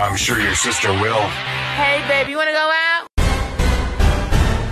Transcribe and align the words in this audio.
I'm 0.00 0.16
sure 0.16 0.40
your 0.40 0.54
sister 0.54 0.92
will. 0.92 1.26
Hey, 1.74 2.04
babe, 2.06 2.28
you 2.28 2.36
wanna 2.36 2.52
go 2.52 2.70
out? 2.70 2.87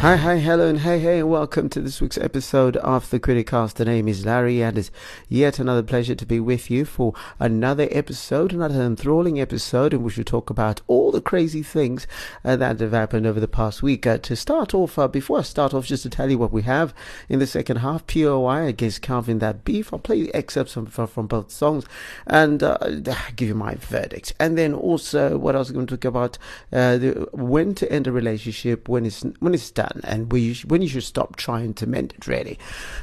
Hi, 0.07 0.15
hi, 0.15 0.39
hello, 0.39 0.69
and 0.69 0.79
hey, 0.79 1.01
hey, 1.01 1.19
and 1.19 1.29
welcome 1.29 1.69
to 1.71 1.81
this 1.81 2.01
week's 2.01 2.17
episode 2.17 2.77
of 2.77 3.11
the 3.11 3.19
Criticast. 3.19 3.75
The 3.75 3.85
name 3.85 4.07
is 4.07 4.25
Larry, 4.25 4.63
and 4.63 4.79
it's 4.79 4.93
yet 5.29 5.59
another 5.59 5.83
pleasure 5.83 6.15
to 6.15 6.25
be 6.25 6.39
with 6.39 6.71
you 6.71 6.85
for 6.85 7.13
another 7.41 7.89
episode, 7.91 8.53
another 8.53 8.83
enthralling 8.83 9.41
episode 9.41 9.93
in 9.93 10.05
which 10.05 10.17
we 10.17 10.23
talk 10.23 10.49
about 10.49 10.81
all 10.87 11.11
the 11.11 11.21
crazy 11.21 11.65
things 11.65 12.07
uh, 12.45 12.55
that 12.55 12.79
have 12.79 12.93
happened 12.93 13.27
over 13.27 13.41
the 13.41 13.49
past 13.49 13.83
week. 13.83 14.07
Uh, 14.07 14.17
to 14.19 14.37
start 14.37 14.75
off, 14.75 14.97
uh, 14.97 15.09
before 15.09 15.41
I 15.41 15.43
start 15.43 15.75
off, 15.75 15.87
just 15.87 16.05
to 16.05 16.11
tell 16.11 16.31
you 16.31 16.39
what 16.39 16.53
we 16.53 16.63
have 16.63 16.95
in 17.29 17.41
the 17.41 17.47
second 17.49 17.79
half 17.79 18.07
POI 18.07 18.67
against 18.67 19.03
Calvin 19.03 19.41
That 19.41 19.65
Beef. 19.65 19.93
I'll 19.93 19.99
play 19.99 20.31
excerpts 20.33 20.75
from, 20.75 20.87
from 20.87 21.27
both 21.27 21.51
songs 21.51 21.85
and 22.29 22.63
uh, 22.63 22.79
give 23.35 23.49
you 23.49 23.57
my 23.57 23.75
verdict. 23.75 24.35
And 24.39 24.57
then 24.57 24.73
also, 24.73 25.37
what 25.37 25.57
I 25.57 25.59
was 25.59 25.73
going 25.73 25.89
to 25.89 25.97
talk 25.97 26.05
about 26.05 26.39
uh, 26.73 26.97
the, 26.97 27.29
when 27.33 27.75
to 27.75 27.91
end 27.91 28.07
a 28.07 28.13
relationship 28.13 28.89
when 28.89 29.05
it's, 29.05 29.25
when 29.41 29.53
it's 29.53 29.73
done 29.73 29.96
and 30.05 30.33
we, 30.33 30.55
when 30.67 30.83
you 30.83 30.89
should 30.89 31.05
stop 31.05 31.37
trying 31.37 31.75
to 31.75 31.87
mend 31.87 32.13
it, 32.17 32.27
really. 32.27 32.59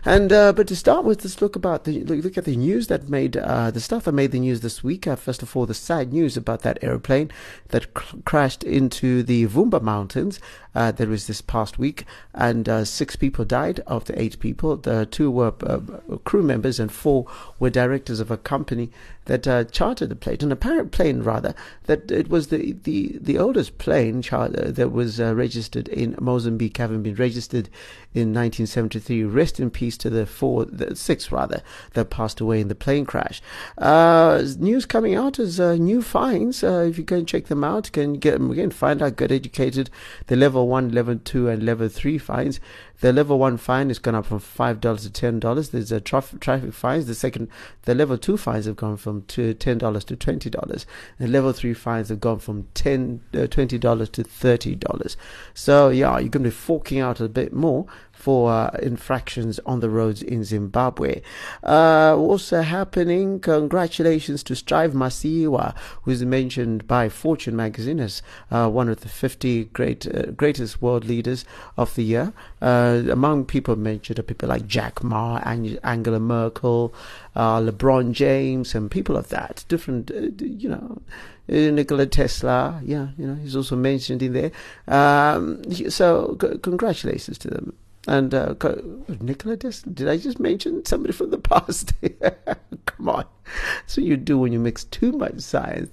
And 0.05 0.31
uh, 0.31 0.53
but 0.53 0.67
to 0.67 0.75
start 0.75 1.05
with, 1.05 1.23
let's 1.23 1.41
look 1.41 1.55
about 1.55 1.83
the 1.83 2.03
look, 2.03 2.23
look 2.23 2.37
at 2.37 2.45
the 2.45 2.55
news 2.55 2.87
that 2.87 3.09
made 3.09 3.37
uh, 3.37 3.71
the 3.71 3.79
stuff 3.79 4.05
that 4.05 4.11
made 4.13 4.31
the 4.31 4.39
news 4.39 4.61
this 4.61 4.83
week. 4.83 5.07
Uh, 5.07 5.15
first 5.15 5.41
of 5.41 5.55
all, 5.55 5.65
the 5.65 5.73
sad 5.73 6.13
news 6.13 6.37
about 6.37 6.61
that 6.61 6.79
aeroplane 6.81 7.31
that 7.69 7.93
cr- 7.93 8.17
crashed 8.25 8.63
into 8.63 9.23
the 9.23 9.47
Vumba 9.47 9.81
Mountains. 9.81 10.39
Uh, 10.75 10.91
there 10.91 11.07
was 11.07 11.27
this 11.27 11.41
past 11.41 11.77
week, 11.77 12.05
and 12.33 12.67
uh, 12.67 12.83
six 12.83 13.15
people 13.15 13.45
died 13.45 13.79
of 13.81 14.05
the 14.05 14.19
eight 14.19 14.39
people. 14.39 14.75
The 14.75 15.05
two 15.05 15.29
were 15.29 15.53
uh, 15.61 15.79
crew 16.23 16.43
members, 16.43 16.79
and 16.79 16.91
four 16.91 17.25
were 17.59 17.69
directors 17.69 18.19
of 18.19 18.31
a 18.31 18.37
company 18.37 18.89
that 19.25 19.47
uh, 19.47 19.63
chartered 19.65 20.09
the 20.09 20.15
plane, 20.15 20.37
an 20.41 20.51
apparent 20.51 20.91
plane 20.91 21.21
rather. 21.21 21.53
That 21.85 22.11
it 22.11 22.29
was 22.29 22.47
the 22.47 22.73
the, 22.83 23.17
the 23.21 23.37
oldest 23.37 23.77
plane 23.77 24.21
char- 24.21 24.49
that 24.49 24.91
was 24.91 25.19
uh, 25.19 25.35
registered 25.35 25.87
in 25.87 26.15
Mozambique, 26.19 26.77
having 26.77 27.03
been 27.03 27.15
registered 27.15 27.69
in 28.13 28.33
1973. 28.33 29.23
Rest 29.23 29.59
in 29.59 29.69
peace 29.69 29.97
to 29.97 30.09
the 30.09 30.25
four, 30.25 30.65
the 30.65 30.95
six 30.95 31.31
rather, 31.31 31.61
that 31.93 32.09
passed 32.09 32.41
away 32.41 32.59
in 32.59 32.67
the 32.67 32.75
plane 32.75 33.05
crash. 33.05 33.41
Uh, 33.77 34.43
news 34.57 34.85
coming 34.85 35.15
out 35.15 35.39
is 35.39 35.59
new 35.59 36.01
fines. 36.01 36.63
if 36.63 36.97
you 36.97 37.03
go 37.03 37.17
and 37.17 37.27
check 37.27 37.45
them 37.45 37.63
out, 37.63 37.87
you 37.87 37.91
can 37.91 38.13
get 38.13 38.41
again 38.41 38.71
find 38.71 39.01
out, 39.01 39.15
get 39.15 39.31
educated. 39.31 39.89
The 40.27 40.35
level 40.35 40.62
one, 40.67 40.91
level 40.91 41.17
two, 41.17 41.47
and 41.49 41.63
level 41.63 41.89
three 41.89 42.17
fines. 42.17 42.59
The 43.01 43.11
level 43.11 43.37
one 43.37 43.57
fine 43.57 43.89
has 43.89 43.99
gone 43.99 44.15
up 44.15 44.25
from 44.25 44.39
five 44.39 44.79
dollars 44.79 45.03
to 45.03 45.09
ten 45.09 45.39
dollars. 45.39 45.69
There's 45.69 45.91
a 45.91 45.99
traffic 45.99 46.39
traffic 46.39 46.73
fines. 46.73 47.05
The 47.05 47.15
second, 47.15 47.49
the 47.83 47.93
level 47.95 48.17
two 48.17 48.37
fines 48.37 48.65
have 48.65 48.75
gone 48.75 48.97
from 48.97 49.23
to 49.23 49.53
ten 49.53 49.77
dollars 49.77 50.05
to 50.05 50.15
twenty 50.15 50.49
dollars, 50.49 50.85
and 51.19 51.31
level 51.31 51.51
three 51.51 51.73
fines 51.73 52.09
have 52.09 52.19
gone 52.19 52.39
from 52.39 52.67
10 52.73 53.21
uh, 53.33 53.47
twenty 53.47 53.77
dollars 53.77 54.09
to 54.09 54.23
thirty 54.23 54.75
dollars. 54.75 55.17
So 55.53 55.89
yeah, 55.89 56.19
you're 56.19 56.29
going 56.29 56.43
to 56.43 56.49
be 56.49 56.51
forking 56.51 56.99
out 56.99 57.19
a 57.19 57.27
bit 57.27 57.53
more 57.53 57.85
for 58.13 58.51
uh, 58.51 58.69
infractions 58.81 59.59
on 59.65 59.81
the 59.81 59.89
roads 59.89 60.21
in 60.21 60.43
Zimbabwe. 60.45 61.21
Uh, 61.61 62.15
also 62.15 62.61
happening, 62.61 63.39
congratulations 63.39 64.43
to 64.43 64.55
Strive 64.55 64.93
Masiyiwa, 64.93 65.75
who's 66.03 66.23
mentioned 66.23 66.87
by 66.87 67.09
Fortune 67.09 67.55
magazine 67.55 67.99
as 67.99 68.21
uh, 68.51 68.69
one 68.69 68.87
of 68.87 69.01
the 69.01 69.09
50 69.09 69.65
great 69.65 70.07
uh, 70.07 70.27
greatest 70.31 70.81
world 70.81 71.03
leaders 71.03 71.43
of 71.75 71.93
the 71.95 72.03
year. 72.03 72.31
Uh, 72.61 73.01
among 73.11 73.43
people 73.43 73.75
mentioned 73.75 74.19
are 74.19 74.23
people 74.23 74.47
like 74.47 74.67
Jack 74.67 75.03
Ma, 75.03 75.41
Ang- 75.43 75.79
Angela 75.83 76.19
Merkel, 76.19 76.93
uh, 77.35 77.59
LeBron 77.59 78.13
James, 78.13 78.73
and 78.75 78.89
people 78.89 79.17
of 79.17 79.29
that. 79.29 79.65
Different, 79.67 80.11
you 80.39 80.69
know. 80.69 81.01
Nikola 81.49 82.05
Tesla, 82.05 82.79
yeah, 82.85 83.07
you 83.17 83.27
know, 83.27 83.35
he's 83.35 83.53
also 83.55 83.75
mentioned 83.75 84.23
in 84.23 84.31
there. 84.31 84.51
Um, 84.87 85.61
so, 85.89 86.37
c- 86.41 86.57
congratulations 86.59 87.37
to 87.39 87.49
them. 87.49 87.73
And 88.07 88.33
uh, 88.33 88.55
Tesla, 88.55 89.93
did 89.93 90.09
I 90.09 90.17
just 90.17 90.39
mention 90.39 90.85
somebody 90.85 91.13
from 91.13 91.29
the 91.29 91.37
past? 91.37 91.93
Come 92.85 93.09
on. 93.09 93.25
That's 93.81 93.97
what 93.97 94.05
you 94.05 94.17
do 94.17 94.37
when 94.37 94.53
you 94.53 94.59
mix 94.59 94.83
too 94.85 95.11
much 95.11 95.39
science 95.39 95.89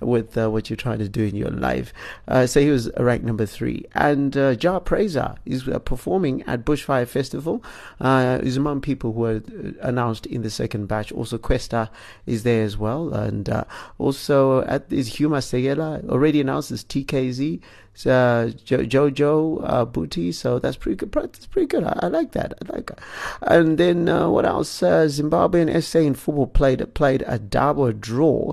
with 0.00 0.36
uh, 0.36 0.50
what 0.50 0.70
you're 0.70 0.76
trying 0.76 0.98
to 0.98 1.08
do 1.08 1.24
in 1.24 1.36
your 1.36 1.50
life. 1.50 1.92
Uh, 2.28 2.46
so 2.46 2.60
he 2.60 2.70
was 2.70 2.90
ranked 2.98 3.24
number 3.24 3.46
three. 3.46 3.84
And 3.94 4.36
uh, 4.36 4.54
Jah 4.54 4.80
Prayzah 4.80 5.36
is 5.46 5.68
uh, 5.68 5.78
performing 5.78 6.42
at 6.42 6.64
Bushfire 6.64 7.06
Festival. 7.06 7.62
Uh, 8.00 8.40
he's 8.40 8.56
among 8.56 8.80
people 8.80 9.12
who 9.12 9.20
were 9.20 9.42
announced 9.80 10.26
in 10.26 10.42
the 10.42 10.50
second 10.50 10.86
batch. 10.86 11.12
Also, 11.12 11.38
Kwesta 11.38 11.88
is 12.26 12.42
there 12.42 12.64
as 12.64 12.76
well. 12.76 13.12
And 13.12 13.48
uh, 13.48 13.64
also, 13.98 14.62
at 14.62 14.90
is 14.90 15.16
Hugh 15.18 15.28
Masekela, 15.28 16.08
already 16.08 16.40
announced 16.40 16.70
as 16.70 16.84
TKZee 16.84 17.60
uh, 18.06 18.48
jo- 18.64 18.84
Jojo 18.84 19.60
uh, 19.64 19.84
Booty. 19.84 20.32
So 20.32 20.58
that's 20.58 20.76
pretty 20.76 20.96
good. 20.96 21.12
That's 21.12 21.46
pretty 21.46 21.66
good. 21.66 21.84
I, 21.84 21.98
I 22.02 22.06
like 22.08 22.32
that. 22.32 22.54
I 22.62 22.72
like 22.72 22.90
it. 22.90 22.98
And 23.42 23.78
then 23.78 24.08
uh, 24.08 24.28
what 24.28 24.46
else? 24.46 24.82
Uh, 24.82 25.08
Zimbabwe 25.08 25.62
and 25.62 25.84
SA 25.84 26.00
in 26.00 26.14
football 26.14 26.46
played 26.46 26.80
played 26.94 27.24
a 27.26 27.38
double 27.38 27.92
draw. 27.92 28.52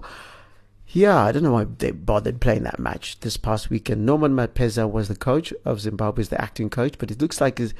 Yeah, 0.89 1.17
I 1.17 1.31
don't 1.31 1.43
know 1.43 1.51
why 1.51 1.65
they 1.65 1.91
bothered 1.91 2.39
playing 2.39 2.63
that 2.63 2.79
match 2.79 3.19
this 3.19 3.35
past 3.35 3.69
weekend. 3.69 4.05
Norman 4.05 4.33
Mapeza 4.33 4.89
was 4.89 5.09
the 5.09 5.15
coach 5.15 5.53
of 5.65 5.81
Zimbabwe, 5.81 6.21
is 6.21 6.29
the 6.29 6.41
acting 6.41 6.69
coach, 6.69 6.97
but 6.97 7.11
it 7.11 7.21
looks 7.21 7.41
like 7.41 7.59
he's, 7.59 7.73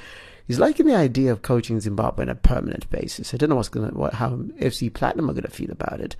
he's 0.46 0.60
liking 0.60 0.88
the 0.88 0.96
idea 0.96 1.32
of 1.32 1.42
coaching 1.42 1.80
Zimbabwe 1.80 2.26
on 2.26 2.30
a 2.30 2.36
permanent 2.36 2.90
basis. 2.90 3.34
I 3.34 3.38
don't 3.38 3.50
know 3.50 3.56
what's 3.56 3.70
gonna 3.70 3.88
what, 3.90 4.16
how 4.16 4.32
FC 4.60 4.94
Platinum 4.94 5.30
are 5.30 5.34
gonna 5.34 5.48
feel 5.48 5.72
about 5.72 6.02
it. 6.02 6.16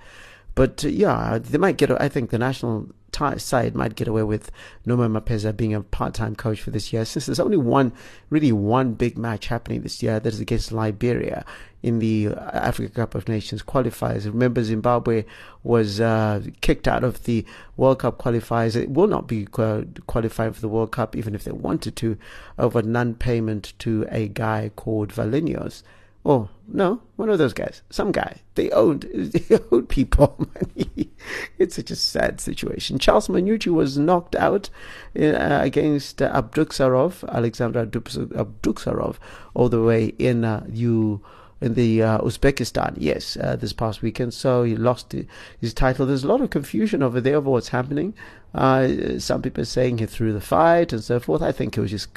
But 0.58 0.84
uh, 0.84 0.90
yeah, 0.90 1.38
they 1.40 1.60
might 1.60 1.78
get. 1.78 1.90
I 2.02 2.10
think 2.10 2.32
the 2.32 2.40
national 2.40 2.90
t- 3.12 3.38
side 3.38 3.76
might 3.76 3.96
get 3.96 4.08
away 4.08 4.24
with 4.24 4.50
Norman 4.88 5.14
Mapeza 5.14 5.56
being 5.56 5.76
a 5.76 5.82
part-time 5.82 6.36
coach 6.36 6.60
for 6.62 6.72
this 6.72 6.92
year, 6.92 7.06
since 7.06 7.28
there's 7.28 7.40
only 7.40 7.58
one, 7.58 7.94
really 8.32 8.52
one 8.52 8.94
big 8.94 9.20
match 9.20 9.48
happening 9.48 9.84
this 9.84 10.02
year. 10.02 10.20
That 10.20 10.34
is 10.34 10.40
against 10.40 10.72
Liberia 10.72 11.46
in 11.84 12.00
the 12.00 12.30
Africa 12.52 12.90
Cup 12.90 13.14
of 13.14 13.28
Nations 13.28 13.62
qualifiers. 13.62 14.26
Remember, 14.26 14.64
Zimbabwe 14.64 15.26
was 15.62 16.02
uh, 16.02 16.42
kicked 16.62 16.88
out 16.88 17.04
of 17.04 17.26
the 17.26 17.46
World 17.78 18.00
Cup 18.00 18.18
qualifiers. 18.18 18.76
It 18.76 18.90
will 18.90 19.08
not 19.08 19.28
be 19.28 19.46
qualifying 19.46 20.54
for 20.54 20.62
the 20.62 20.68
World 20.68 20.92
Cup, 20.92 21.16
even 21.16 21.36
if 21.36 21.44
they 21.44 21.52
wanted 21.52 21.96
to, 21.98 22.18
over 22.58 22.82
non-payment 22.82 23.74
to 23.80 24.08
a 24.10 24.28
guy 24.28 24.72
called 24.76 25.14
Valinhos. 25.14 25.84
Oh 26.26 26.50
no, 26.68 27.02
one 27.16 27.30
of 27.30 27.38
those 27.38 27.54
guys, 27.54 27.82
some 27.90 28.12
guy. 28.12 28.42
They 28.56 28.70
owned, 28.72 29.04
they 29.14 29.60
owed 29.72 29.88
people 29.88 30.36
money. 30.76 31.10
it's 31.58 31.76
such 31.76 31.92
a 31.92 31.96
sad 31.96 32.42
situation. 32.42 33.00
Charles 33.00 33.30
Manyuchi 33.30 33.72
was 33.72 33.98
knocked 33.98 34.36
out 34.36 34.70
uh, 35.18 35.60
against 35.62 36.22
uh, 36.22 36.42
Abduksarov, 36.42 37.28
Alexander 37.30 37.86
Abduksarov, 37.86 39.16
all 39.54 39.70
the 39.70 39.82
way 39.82 40.08
in 40.20 40.44
uh, 40.44 40.66
you 40.70 41.22
in 41.60 41.74
the 41.74 42.04
uh, 42.04 42.20
Uzbekistan, 42.20 42.96
yes, 42.98 43.36
uh, 43.38 43.56
this 43.56 43.74
past 43.74 44.04
weekend. 44.04 44.34
So 44.34 44.64
he 44.64 44.76
lost 44.76 45.16
his 45.60 45.74
title. 45.74 46.06
There's 46.06 46.24
a 46.24 46.28
lot 46.28 46.42
of 46.42 46.52
confusion 46.52 47.02
over 47.02 47.20
there 47.20 47.38
over 47.38 47.50
what's 47.50 47.70
happening. 47.70 48.14
Uh, 48.54 49.18
some 49.18 49.42
people 49.42 49.62
are 49.62 49.66
saying 49.66 49.98
he 49.98 50.06
threw 50.06 50.34
the 50.34 50.42
fight 50.42 50.94
and 50.94 51.04
so 51.04 51.20
forth. 51.20 51.42
I 51.42 51.52
think 51.52 51.74
he 51.76 51.82
was 51.82 51.92
just 51.92 52.10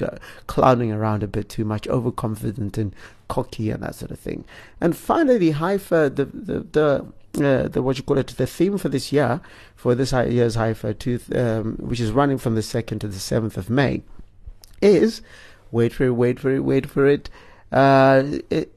clowning 0.47 0.93
around 0.93 1.23
a 1.23 1.27
bit 1.27 1.49
too 1.49 1.65
much, 1.65 1.89
overconfident 1.89 2.77
and 2.77 2.95
cocky 3.31 3.71
and 3.71 3.83
that 3.83 3.95
sort 3.95 4.11
of 4.11 4.19
thing. 4.19 4.45
And 4.81 4.95
finally, 4.95 5.39
the 5.39 5.53
HIFA, 5.53 6.17
the 6.17 6.25
the 6.27 7.07
the, 7.33 7.45
uh, 7.47 7.69
the 7.69 7.81
what 7.83 7.97
you 7.97 8.03
call 8.03 8.19
it, 8.19 8.27
the 8.27 8.47
theme 8.47 8.77
for 8.77 8.91
this 8.91 9.13
year, 9.13 9.41
for 9.77 9.95
this 9.95 10.13
year's 10.13 10.57
HIFA, 10.57 10.99
tooth, 10.99 11.35
um, 11.35 11.77
which 11.77 12.01
is 12.01 12.11
running 12.11 12.37
from 12.37 12.57
the 12.57 12.63
second 12.63 12.99
to 12.99 13.09
the 13.09 13.19
seventh 13.19 13.57
of 13.57 13.71
May, 13.71 14.03
is 14.83 15.23
wait 15.71 15.93
for 15.93 16.05
it, 16.05 16.11
wait 16.11 16.41
for 16.41 16.51
it, 16.51 16.61
wait 16.61 16.87
for 16.91 17.07
it. 17.07 17.31
Uh, 17.73 18.25
it 18.51 18.75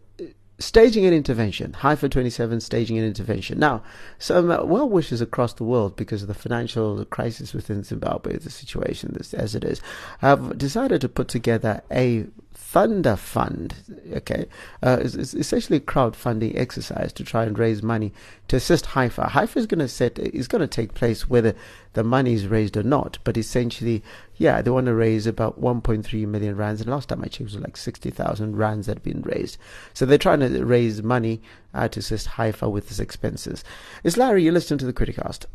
staging 0.60 1.06
an 1.06 1.14
intervention. 1.14 1.74
HIFA 1.74 2.10
27 2.10 2.62
staging 2.62 2.98
an 2.98 3.06
intervention. 3.06 3.60
Now, 3.60 3.84
some 4.20 4.50
uh, 4.50 4.64
well 4.64 4.88
wishers 4.88 5.22
across 5.22 5.54
the 5.54 5.64
world, 5.64 5.96
because 5.96 6.22
of 6.22 6.28
the 6.28 6.34
financial 6.34 7.04
crisis 7.06 7.54
within 7.54 7.84
Zimbabwe, 7.84 8.38
the 8.38 8.50
situation 8.50 9.18
as 9.34 9.56
it 9.56 9.64
is, 9.64 9.82
have 10.20 10.58
decided 10.58 11.02
to 11.02 11.10
put 11.10 11.28
together 11.28 11.82
a 11.92 12.26
Thundafund. 12.54 13.74
Okay, 14.18 14.46
uh, 14.82 14.98
it's, 15.02 15.16
it's, 15.16 15.34
essentially 15.34 15.78
a 15.78 15.82
crowdfunding 15.82 16.58
exercise 16.58 17.12
to 17.14 17.24
try 17.24 17.44
and 17.44 17.58
raise 17.58 17.82
money 17.82 18.14
to 18.48 18.56
assist 18.56 18.86
HIFA. 18.86 19.30
HIFA 19.30 19.58
is 19.58 19.68
going 19.68 19.80
to 19.80 19.88
set 19.88 20.20
is 20.20 20.48
going 20.48 20.62
to 20.62 20.68
take 20.68 20.94
place 20.94 21.30
whether 21.30 21.56
the 21.94 22.04
money 22.04 22.34
is 22.34 22.48
raised 22.48 22.78
or 22.78 22.84
not. 22.84 23.18
But 23.24 23.38
essentially, 23.38 24.04
yeah, 24.38 24.62
they 24.62 24.72
want 24.72 24.88
to 24.88 24.94
raise 24.94 25.26
about 25.26 25.62
1.3 25.62 26.28
million 26.28 26.56
rands. 26.56 26.82
And 26.82 26.90
last 26.90 27.10
time 27.10 27.22
I 27.22 27.26
checked, 27.26 27.42
it 27.42 27.44
was 27.44 27.58
like 27.58 27.78
60,000 27.78 28.56
rands 28.56 28.88
that 28.88 28.98
had 28.98 29.04
been 29.04 29.22
raised. 29.22 29.58
So 29.94 30.06
they're 30.06 30.18
trying 30.18 30.42
to 30.42 30.66
raise 30.66 31.02
money 31.02 31.42
uh, 31.74 31.88
to 31.90 32.00
assist 32.00 32.28
HIFA 32.30 32.72
with 32.72 32.90
its 32.90 33.00
expenses. 33.00 33.64
It's 34.04 34.18
Larry. 34.18 34.44
You 34.44 34.52
listen 34.52 34.78
to 34.80 34.86
the 34.86 34.94
Criticast. 34.94 35.46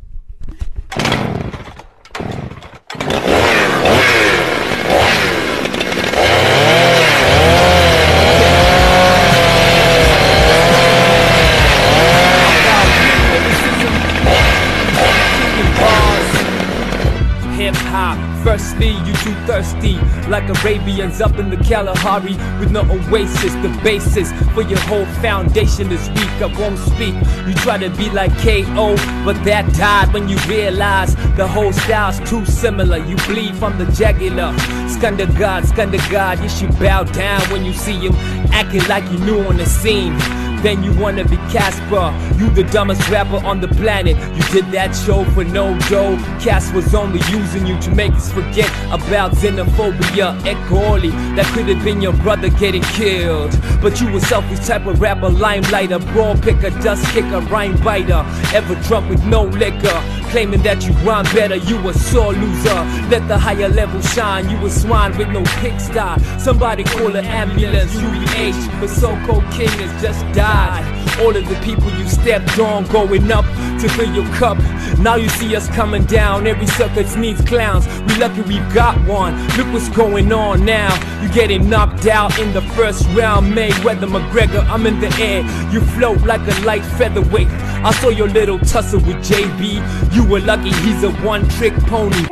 You 18.87 19.13
too 19.25 19.35
thirsty, 19.45 19.95
like 20.29 20.49
Arabians 20.49 21.21
up 21.21 21.37
in 21.39 21.51
the 21.51 21.57
Kalahari 21.57 22.37
with 22.61 22.71
no 22.71 22.83
oasis. 22.83 23.53
The 23.55 23.81
basis 23.83 24.31
for 24.55 24.63
your 24.63 24.79
whole 24.81 25.05
foundation 25.21 25.91
is 25.91 26.09
weak. 26.11 26.31
I 26.41 26.47
won't 26.57 26.79
speak. 26.79 27.15
You 27.47 27.55
try 27.55 27.79
to 27.79 27.91
be 27.91 28.09
like 28.11 28.31
KO, 28.39 28.95
but 29.25 29.43
that 29.45 29.73
died 29.75 30.13
when 30.13 30.29
you 30.29 30.37
realize 30.47 31.17
the 31.37 31.49
whole 31.49 31.73
style's 31.73 32.21
too 32.31 32.47
similar. 32.47 32.99
You 32.99 33.17
bleed 33.27 33.57
from 33.57 33.79
the 33.79 33.87
jugular. 33.87 34.53
Skhanda 34.87 35.27
God, 35.37 35.65
Skhanda 35.65 35.99
God, 36.11 36.39
you 36.61 36.69
bow 36.79 37.03
down 37.03 37.41
when 37.51 37.65
you 37.65 37.73
see 37.73 37.99
him 37.99 38.15
acting 38.53 38.87
like 38.87 39.11
you 39.11 39.19
knew 39.19 39.41
on 39.41 39.57
the 39.57 39.67
scene. 39.67 40.17
Then 40.63 40.83
you 40.83 40.93
wanna 41.01 41.25
be 41.25 41.37
Cassper, 41.53 42.13
you 42.39 42.51
the 42.51 42.65
dumbest 42.65 43.09
rapper 43.09 43.45
on 43.47 43.61
the 43.61 43.69
planet. 43.69 44.17
You 44.37 44.43
did 44.51 44.71
that 44.73 44.93
show 44.95 45.25
for 45.33 45.45
no 45.45 45.79
dough. 45.89 46.17
Cass 46.41 46.73
was 46.73 46.95
only 46.95 47.21
using 47.31 47.67
you 47.67 47.79
to 47.81 47.91
make 47.95 48.13
us 48.13 48.33
forget 48.33 48.71
about 48.91 49.33
xenophobia. 49.33 50.37
and 50.45 50.59
Equally, 50.59 51.11
that 51.37 51.47
could 51.55 51.69
have 51.69 51.83
been 51.85 52.01
your 52.01 52.13
brother 52.15 52.51
getting 52.51 52.83
killed. 52.83 53.57
But 53.81 54.01
you 54.01 54.15
a 54.17 54.21
selfish 54.21 54.67
type 54.67 54.87
of 54.87 55.01
rapper, 55.01 55.29
limelighter, 55.29 56.01
brawl 56.13 56.37
picker, 56.37 56.71
dust 56.81 57.05
kicker, 57.13 57.41
rhyme 57.43 57.77
biter. 57.83 58.25
Ever 58.53 58.75
drunk 58.87 59.09
with 59.09 59.25
no 59.25 59.45
liquor, 59.45 60.03
claiming 60.31 60.63
that 60.63 60.85
you 60.85 60.93
rhyme 61.07 61.25
better. 61.35 61.57
You 61.57 61.77
a 61.89 61.95
sore 61.95 62.33
loser. 62.33 62.81
Let 63.09 63.27
the 63.29 63.39
higher 63.39 63.69
level 63.69 64.01
shine. 64.01 64.49
You 64.49 64.65
a 64.67 64.71
swine 64.71 65.17
with 65.17 65.29
no 65.29 65.43
kickstart. 65.61 66.41
Somebody 66.41 66.85
call 66.85 67.15
an 67.17 67.25
ambulance. 67.25 67.93
UEH, 67.95 68.81
but 68.81 68.89
so-called 68.89 69.45
king 69.53 69.69
has 69.69 70.03
just 70.03 70.21
died. 70.35 70.85
All 71.21 71.35
of 71.35 71.49
the 71.49 71.57
people 71.65 71.91
you 71.99 72.09
stepped 72.09 72.59
on 72.59 72.87
going 72.87 73.31
up 73.33 73.45
to 73.81 73.89
fill 73.89 74.13
your 74.15 74.27
cup. 74.35 74.59
Now 74.99 75.17
you 75.17 75.29
see 75.29 75.55
us 75.57 75.69
coming 75.69 76.05
down. 76.05 76.47
Every 76.47 76.67
sucker 76.67 77.05
needs 77.19 77.41
clowns. 77.43 77.87
We 78.07 78.17
lucky 78.19 78.43
we've 78.43 78.75
got 78.75 78.97
one. 79.07 79.35
Look 79.57 79.73
what's 79.73 79.89
going 79.89 80.33
on 80.33 80.65
now. 80.65 80.93
You 81.23 81.29
getting 81.33 81.69
knocked 81.69 82.07
out 82.07 82.39
in 82.39 82.53
the 82.53 82.63
first 82.77 83.05
round. 83.09 83.53
Mayweather 83.53 84.09
McGregor, 84.09 84.65
I'm 84.69 84.87
in 84.87 85.01
the 85.01 85.09
air. 85.21 85.43
You 85.73 85.81
float 85.81 86.21
like 86.23 86.41
a 86.41 86.61
light 86.65 86.85
featherweight. 86.85 87.49
I 87.49 87.93
saw 87.93 88.09
your 88.09 88.29
little 88.29 88.59
tussle 88.59 89.01
with 89.01 89.17
JB. 89.19 90.15
You 90.15 90.18
were 90.25 90.41
lucky 90.41 90.71
he's 90.71 91.03
a 91.03 91.11
one-trick 91.23 91.75
pony. 91.87 92.27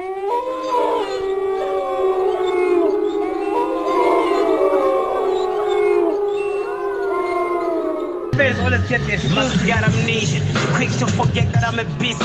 Fans 8.36 8.58
always 8.60 8.88
get 8.88 9.00
this 9.06 9.28
must 9.34 9.66
got 9.66 9.84
amnesia. 9.84 10.40
Quick 10.74 10.90
to 10.98 11.06
forget 11.06 11.52
that 11.52 11.64
I'm 11.64 11.78
a 11.78 11.84
beast. 11.98 12.22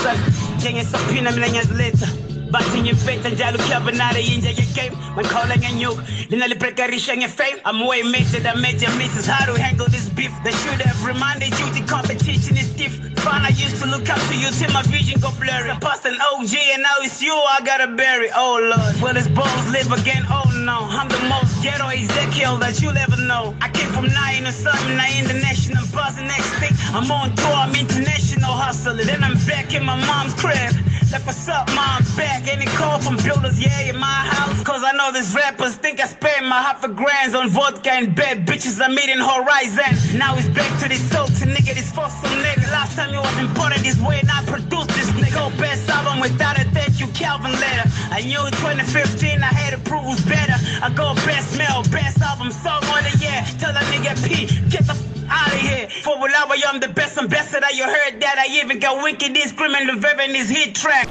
Gängen 0.59 0.85
sapina 0.85 1.31
mina 1.31 1.47
years 1.47 1.71
later. 1.71 2.30
Basi 2.51 2.81
nyimfeta 2.81 3.29
njalo 3.29 3.57
kyabanare 3.57 4.21
yinja 4.21 4.49
ye 4.49 4.65
game. 4.75 4.95
Man 5.15 5.25
calling 5.25 5.63
and 5.63 5.79
you 5.79 5.91
Linali 6.29 6.55
prekarisha 6.55 7.15
nge 7.15 7.29
fame. 7.29 7.59
I'm 7.63 7.87
way 7.87 8.03
mated 8.03 8.45
I 8.45 8.55
made 8.55 8.81
your 8.81 8.91
misses 8.97 9.25
How 9.25 9.45
to 9.45 9.61
handle 9.61 9.87
this 9.87 10.09
beef? 10.09 10.31
They 10.43 10.51
should 10.51 10.81
have 10.81 11.05
reminded 11.05 11.57
you 11.59 11.65
the 11.71 11.83
competition 11.87 12.57
is 12.57 12.67
stiff. 12.71 12.93
Fine 13.19 13.45
I 13.45 13.49
used 13.49 13.77
to 13.81 13.87
look 13.87 14.09
up 14.09 14.19
to 14.27 14.35
you 14.35 14.49
till 14.51 14.71
my 14.73 14.83
vision 14.83 15.21
go 15.21 15.31
blurry. 15.39 15.71
Past 15.79 16.05
an 16.05 16.17
OG 16.19 16.53
and 16.73 16.83
now 16.83 16.97
it's 16.99 17.21
you 17.21 17.33
I 17.33 17.61
gotta 17.63 17.87
bury. 17.87 18.29
Oh 18.35 18.59
lord. 18.59 19.01
Will 19.01 19.15
his 19.15 19.29
balls 19.29 19.65
live 19.71 19.91
again? 19.93 20.25
Oh 20.29 20.51
no. 20.67 20.87
I'm 20.91 21.07
the 21.07 21.21
most 21.31 21.63
ghetto 21.63 21.87
Ezekiel 21.87 22.57
that 22.57 22.81
you'll 22.81 22.97
ever 22.97 23.15
know. 23.15 23.55
I 23.61 23.69
came 23.69 23.91
from 23.93 24.07
nine 24.07 24.45
or 24.45 24.51
something 24.51 24.99
I 24.99 25.07
international 25.17 25.85
buzzing 25.93 26.27
next 26.27 26.51
thing. 26.59 26.75
I'm 26.91 27.09
on 27.11 27.33
tour 27.35 27.55
I'm 27.63 27.75
international 27.75 28.51
hustling 28.51 29.07
Then 29.07 29.23
I'm 29.23 29.37
back 29.47 29.73
in 29.73 29.85
my 29.85 29.95
mom's 29.95 30.33
crib 30.33 30.90
like 31.11 31.25
what's 31.25 31.47
up, 31.47 31.67
mom? 31.75 32.03
Back. 32.15 32.47
Any 32.47 32.65
call 32.65 32.99
from 32.99 33.17
builders? 33.17 33.59
Yeah, 33.59 33.81
in 33.81 33.97
my 33.97 34.05
house. 34.07 34.63
Cause 34.63 34.83
I 34.83 34.91
know 34.93 35.11
these 35.11 35.33
rappers 35.33 35.75
think 35.75 35.99
I 35.99 36.07
spend 36.07 36.47
my 36.47 36.61
half 36.61 36.83
a 36.83 36.87
grand 36.87 37.35
on 37.35 37.49
vodka 37.49 37.91
and 37.91 38.15
bad 38.15 38.45
bitches 38.45 38.79
I 38.81 38.87
meet 38.87 39.09
in 39.09 39.19
Horizon. 39.19 40.17
Now 40.17 40.35
it's 40.37 40.47
back 40.49 40.71
to 40.81 40.87
this 40.87 41.01
salty 41.11 41.45
nigga, 41.45 41.75
this 41.75 41.89
some 41.93 42.37
nigga. 42.45 42.71
Last 42.71 42.95
time 42.95 43.13
you 43.13 43.19
was 43.19 43.37
imported 43.37 43.79
this 43.79 43.99
way, 43.99 44.19
and 44.19 44.31
I 44.31 44.43
produced 44.45 44.89
this 44.89 45.09
nigga. 45.11 45.57
Best 45.57 45.89
album 45.89 46.19
without 46.19 46.59
a 46.59 46.63
thank 46.71 46.99
you, 46.99 47.07
Calvin 47.07 47.51
letter. 47.51 47.89
I 48.11 48.21
knew 48.21 48.45
in 48.45 48.53
2015 48.53 49.43
I 49.43 49.45
had 49.45 49.71
to 49.71 49.79
prove 49.89 50.17
better. 50.27 50.55
I 50.81 50.89
go 50.93 51.13
best 51.25 51.57
mail, 51.57 51.83
best 51.91 52.21
album, 52.21 52.51
song 52.51 52.83
on 52.85 53.03
the 53.03 53.17
yeah. 53.19 53.43
Tell 53.59 53.73
that 53.73 53.83
nigga 53.91 54.15
P, 54.27 54.47
get 54.69 54.87
the 54.87 55.10
out 55.31 55.53
of 55.53 55.59
here. 55.59 55.87
For 55.89 56.15
Wulawa, 56.15 56.55
I'm 56.67 56.79
the 56.79 56.89
best 56.89 57.17
ambassador. 57.17 57.67
You 57.73 57.85
heard 57.85 58.19
that? 58.21 58.37
I 58.37 58.53
even 58.61 58.79
got 58.79 59.01
Wicked, 59.01 59.33
this 59.33 59.51
criminal 59.51 59.95
Viv 59.95 60.19
in 60.19 60.35
his 60.35 60.49
hit 60.49 60.75
track. 60.75 61.07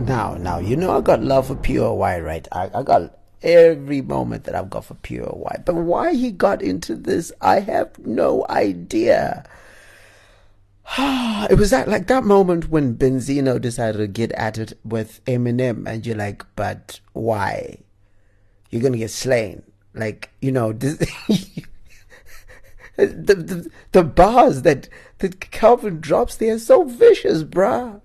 Now, 0.00 0.34
now, 0.34 0.58
you 0.58 0.76
know 0.76 0.96
I 0.96 1.00
got 1.00 1.22
love 1.22 1.46
for 1.46 1.54
POY, 1.54 2.20
right? 2.20 2.46
I, 2.52 2.70
I 2.74 2.82
got 2.82 3.16
every 3.42 4.02
moment 4.02 4.44
that 4.44 4.54
I've 4.54 4.68
got 4.68 4.84
for 4.84 4.94
POY. 4.94 5.62
But 5.64 5.76
why 5.76 6.14
he 6.14 6.30
got 6.30 6.60
into 6.60 6.94
this, 6.94 7.32
I 7.40 7.60
have 7.60 7.98
no 8.00 8.44
idea. 8.50 9.44
it 10.98 11.58
was 11.58 11.70
that 11.70 11.88
like 11.88 12.06
that 12.08 12.24
moment 12.24 12.68
when 12.68 12.96
Benzino 12.96 13.60
decided 13.60 13.98
to 13.98 14.06
get 14.06 14.32
at 14.32 14.58
it 14.58 14.78
with 14.84 15.24
Eminem, 15.24 15.86
and 15.86 16.06
you're 16.06 16.16
like, 16.16 16.44
but 16.56 17.00
why? 17.12 17.78
You're 18.70 18.82
gonna 18.82 18.98
get 18.98 19.10
slain. 19.10 19.62
Like 19.94 20.30
you 20.40 20.52
know, 20.52 20.72
this, 20.72 20.98
the, 22.96 23.06
the 23.06 23.70
the 23.92 24.04
bars 24.04 24.62
that 24.62 24.88
that 25.18 25.50
Calvin 25.50 26.00
drops, 26.00 26.36
they 26.36 26.50
are 26.50 26.58
so 26.58 26.84
vicious, 26.84 27.44
bruh. 27.44 28.00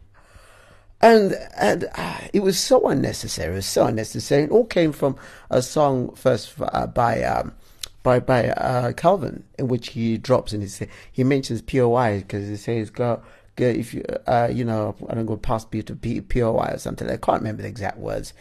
And 1.01 1.33
and 1.57 1.85
uh, 1.95 2.19
it 2.33 2.41
was 2.41 2.59
so 2.59 2.87
unnecessary. 2.87 3.53
It 3.53 3.57
was 3.57 3.65
so 3.65 3.87
unnecessary. 3.87 4.43
It 4.43 4.51
all 4.51 4.65
came 4.65 4.91
from 4.91 5.15
a 5.49 5.61
song 5.61 6.13
first 6.15 6.53
uh, 6.59 6.87
by 6.87 7.23
um, 7.23 7.53
by 8.03 8.19
by 8.19 8.49
uh, 8.49 8.91
Calvin, 8.93 9.43
in 9.57 9.67
which 9.67 9.89
he 9.89 10.17
drops 10.17 10.53
and 10.53 10.61
he 10.61 10.69
say, 10.69 10.87
he 11.11 11.23
mentions 11.23 11.61
POI 11.61 12.19
because 12.19 12.47
he 12.47 12.55
says 12.55 12.89
go, 12.89 13.21
if 13.57 13.93
you 13.93 14.03
uh, 14.27 14.49
you 14.51 14.63
know 14.63 14.95
I 15.09 15.15
don't 15.15 15.25
go 15.25 15.37
past 15.37 15.71
B 15.71 15.81
to 15.83 15.95
P, 15.95 16.21
POI 16.21 16.71
or 16.73 16.77
something. 16.77 17.09
I 17.09 17.17
can't 17.17 17.41
remember 17.41 17.61
the 17.61 17.67
exact 17.67 17.97
words, 17.97 18.33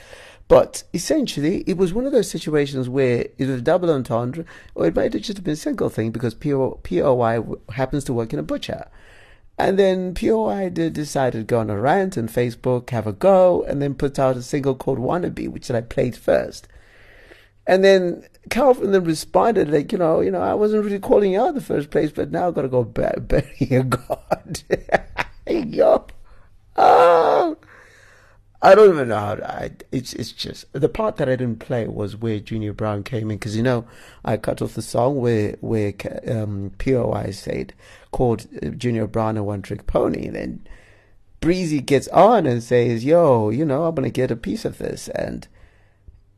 but 0.46 0.84
essentially 0.94 1.64
it 1.66 1.76
was 1.76 1.92
one 1.92 2.06
of 2.06 2.12
those 2.12 2.30
situations 2.30 2.88
where 2.88 3.26
it 3.36 3.46
was 3.46 3.62
double 3.62 3.90
entendre, 3.90 4.44
or 4.74 4.86
it 4.86 4.96
might 4.96 5.12
have 5.12 5.22
just 5.22 5.42
been 5.42 5.54
a 5.54 5.56
single 5.56 5.88
thing 5.88 6.10
because 6.10 6.34
PO, 6.34 6.80
POI 6.82 7.42
happens 7.70 8.04
to 8.04 8.12
work 8.12 8.32
in 8.32 8.38
a 8.38 8.44
butcher. 8.44 8.88
And 9.60 9.76
then 9.76 10.14
POI 10.14 10.68
did 10.68 10.92
decide 10.92 11.32
to 11.32 11.42
go 11.42 11.58
on 11.58 11.68
a 11.68 11.80
rant 11.80 12.16
on 12.16 12.28
Facebook, 12.28 12.90
have 12.90 13.08
a 13.08 13.12
go, 13.12 13.64
and 13.64 13.82
then 13.82 13.94
put 13.94 14.16
out 14.16 14.36
a 14.36 14.42
single 14.42 14.76
called 14.76 15.00
Wannabe, 15.00 15.48
which 15.48 15.68
I 15.68 15.80
played 15.80 16.16
first. 16.16 16.68
And 17.68 17.84
then 17.84 18.24
Calvin 18.48 18.92
then 18.92 19.04
responded 19.04 19.70
like, 19.70 19.92
you 19.92 19.98
know, 19.98 20.20
you 20.20 20.30
know, 20.30 20.40
I 20.40 20.54
wasn't 20.54 20.84
really 20.84 20.98
calling 20.98 21.32
you 21.32 21.40
out 21.40 21.50
in 21.50 21.54
the 21.54 21.60
first 21.60 21.90
place, 21.90 22.10
but 22.10 22.30
now 22.32 22.48
I've 22.48 22.54
got 22.54 22.62
to 22.62 22.68
go 22.68 22.82
bury, 22.82 23.20
bury 23.20 23.54
your 23.58 23.84
God. 23.84 24.62
Yo. 25.46 26.06
Oh. 26.76 27.58
I 28.60 28.74
don't 28.74 28.92
even 28.94 29.08
know 29.08 29.20
how 29.20 29.34
to, 29.36 29.48
I, 29.48 29.70
it's, 29.92 30.14
it's 30.14 30.32
just, 30.32 30.64
the 30.72 30.88
part 30.88 31.16
that 31.16 31.28
I 31.28 31.36
didn't 31.36 31.60
play 31.60 31.86
was 31.86 32.16
where 32.16 32.40
Junior 32.40 32.72
Brown 32.72 33.04
came 33.04 33.30
in, 33.30 33.36
because, 33.36 33.56
you 33.56 33.62
know, 33.62 33.86
I 34.24 34.36
cut 34.36 34.60
off 34.60 34.74
the 34.74 34.82
song 34.82 35.16
where, 35.20 35.56
where, 35.60 35.92
um, 36.26 36.72
POI 36.78 37.30
said, 37.30 37.72
called 38.10 38.46
Junior 38.76 39.06
Brown 39.06 39.36
a 39.36 39.44
one 39.44 39.62
trick 39.62 39.86
pony, 39.86 40.26
and 40.26 40.34
then 40.34 40.66
Breezy 41.40 41.80
gets 41.80 42.08
on 42.08 42.46
and 42.46 42.62
says, 42.62 43.04
"Yo, 43.04 43.50
you 43.50 43.64
know, 43.64 43.84
I'm 43.84 43.94
gonna 43.94 44.10
get 44.10 44.32
a 44.32 44.36
piece 44.36 44.64
of 44.64 44.78
this," 44.78 45.08
and 45.08 45.46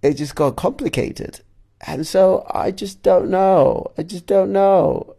it 0.02 0.14
just 0.14 0.34
got 0.34 0.56
complicated. 0.56 1.40
And 1.86 2.06
so 2.06 2.46
I 2.50 2.70
just 2.70 3.02
don't 3.02 3.30
know. 3.30 3.90
I 3.96 4.02
just 4.02 4.26
don't 4.26 4.52
know. 4.52 5.16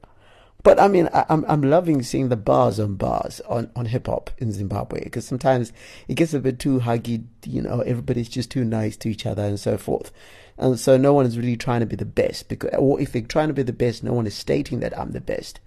But 0.63 0.79
I 0.79 0.87
mean, 0.87 1.09
I, 1.13 1.25
am 1.29 1.43
I'm 1.47 1.63
loving 1.63 2.03
seeing 2.03 2.29
the 2.29 2.37
bars 2.37 2.79
on 2.79 2.95
bars 2.95 3.41
on, 3.41 3.71
on 3.75 3.87
hip 3.87 4.05
hop 4.07 4.29
in 4.37 4.51
Zimbabwe 4.51 5.03
because 5.03 5.25
sometimes 5.25 5.73
it 6.07 6.15
gets 6.15 6.33
a 6.33 6.39
bit 6.39 6.59
too 6.59 6.79
huggy. 6.79 7.25
You 7.45 7.63
know, 7.63 7.81
everybody's 7.81 8.29
just 8.29 8.51
too 8.51 8.63
nice 8.63 8.95
to 8.97 9.09
each 9.09 9.25
other 9.25 9.43
and 9.43 9.59
so 9.59 9.77
forth, 9.77 10.11
and 10.57 10.79
so 10.79 10.97
no 10.97 11.13
one 11.13 11.25
is 11.25 11.37
really 11.37 11.57
trying 11.57 11.79
to 11.79 11.87
be 11.87 11.95
the 11.95 12.05
best. 12.05 12.47
Because, 12.47 12.69
or 12.77 13.01
if 13.01 13.11
they're 13.11 13.23
trying 13.23 13.47
to 13.47 13.55
be 13.55 13.63
the 13.63 13.73
best, 13.73 14.03
no 14.03 14.13
one 14.13 14.27
is 14.27 14.35
stating 14.35 14.81
that 14.81 14.97
I'm 14.97 15.13
the 15.13 15.21
best. 15.21 15.59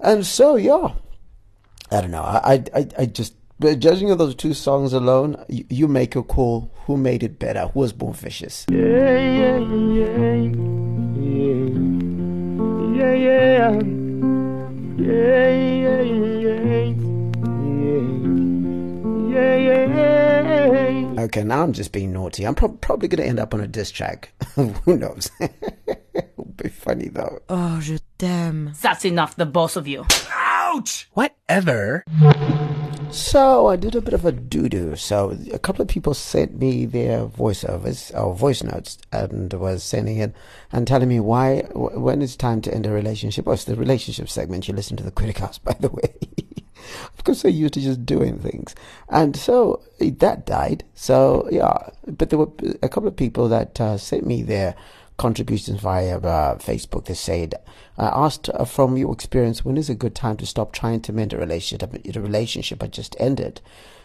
And 0.00 0.26
so, 0.26 0.56
yeah, 0.56 0.92
I 1.90 2.02
don't 2.02 2.10
know. 2.10 2.22
I 2.22 2.62
I 2.74 2.88
I 2.98 3.06
just 3.06 3.34
but 3.58 3.78
judging 3.78 4.10
of 4.10 4.18
those 4.18 4.34
two 4.34 4.54
songs 4.54 4.92
alone, 4.92 5.44
you, 5.48 5.64
you, 5.68 5.88
make 5.88 6.14
a 6.16 6.22
call. 6.22 6.70
Who 6.86 6.96
made 6.96 7.22
it 7.22 7.38
better? 7.38 7.66
Who 7.68 7.80
was 7.80 7.92
born 7.92 8.12
vicious? 8.14 8.66
Yeah, 8.70 8.78
yeah, 8.78 9.58
yeah, 9.58 10.34
yeah, 10.34 10.44
yeah, 12.94 13.14
yeah, 13.14 13.14
yeah, 13.14 13.62
yeah, 13.62 13.82
yeah. 13.82 13.88
yeah, 13.88 13.94
yeah. 13.94 14.18
Okay, 21.18 21.42
now 21.42 21.62
I'm 21.62 21.72
just 21.72 21.92
being 21.92 22.12
naughty. 22.12 22.46
I'm 22.46 22.54
pro- 22.54 22.68
probably 22.68 23.08
going 23.08 23.22
to 23.22 23.28
end 23.28 23.40
up 23.40 23.52
on 23.52 23.60
a 23.60 23.66
diss 23.66 23.90
track. 23.90 24.32
Who 24.54 24.96
knows? 24.96 25.30
It'll 25.40 26.44
be 26.56 26.68
funny 26.68 27.08
though. 27.08 27.40
Oh, 27.48 27.80
je 27.80 27.98
t'aime. 28.18 28.72
That's 28.80 29.04
enough, 29.04 29.36
the 29.36 29.44
both 29.44 29.76
of 29.76 29.88
you. 29.88 30.06
Ouch! 30.32 31.08
Whatever. 31.12 32.04
So 33.10 33.66
I 33.68 33.76
did 33.76 33.94
a 33.94 34.00
bit 34.00 34.14
of 34.14 34.24
a 34.24 34.32
doo-doo. 34.32 34.96
So 34.96 35.36
a 35.52 35.58
couple 35.58 35.82
of 35.82 35.88
people 35.88 36.14
sent 36.14 36.58
me 36.58 36.86
their 36.86 37.26
voiceovers 37.26 38.14
or 38.14 38.34
voice 38.34 38.62
notes 38.62 38.98
and 39.10 39.52
was 39.54 39.82
sending 39.82 40.18
it 40.18 40.34
and 40.72 40.86
telling 40.86 41.08
me 41.08 41.18
why, 41.20 41.62
when 41.74 42.22
it's 42.22 42.36
time 42.36 42.60
to 42.62 42.74
end 42.74 42.86
a 42.86 42.90
relationship. 42.90 43.48
Oh, 43.48 43.52
it's 43.52 43.64
the 43.64 43.76
relationship 43.76 44.28
segment. 44.28 44.68
You 44.68 44.74
listen 44.74 44.96
to 44.98 45.04
the 45.04 45.10
Criticast, 45.10 45.62
by 45.64 45.76
the 45.80 45.88
way. 45.88 46.14
because 47.16 47.42
they're 47.42 47.50
used 47.50 47.74
to 47.74 47.80
just 47.80 48.04
doing 48.06 48.38
things. 48.38 48.74
And 49.08 49.36
so 49.36 49.82
that 50.00 50.46
died. 50.46 50.84
So 50.94 51.48
yeah, 51.50 51.90
but 52.06 52.30
there 52.30 52.38
were 52.38 52.50
a 52.82 52.88
couple 52.88 53.08
of 53.08 53.16
people 53.16 53.48
that 53.48 53.80
uh, 53.80 53.98
sent 53.98 54.26
me 54.26 54.42
their 54.42 54.74
contributions 55.18 55.80
via 55.80 56.18
uh, 56.18 56.56
Facebook. 56.56 57.04
They 57.04 57.14
said, 57.14 57.56
I 57.98 58.06
asked 58.06 58.48
uh, 58.48 58.64
from 58.64 58.96
your 58.96 59.12
experience, 59.12 59.64
when 59.64 59.76
is 59.76 59.90
a 59.90 59.94
good 59.94 60.14
time 60.14 60.38
to 60.38 60.46
stop 60.46 60.72
trying 60.72 61.00
to 61.02 61.12
mend 61.12 61.34
a 61.34 61.36
relationship? 61.36 61.92
A 61.92 62.20
relationship 62.20 62.80
had 62.80 62.92
just 62.92 63.14
ended. 63.18 63.60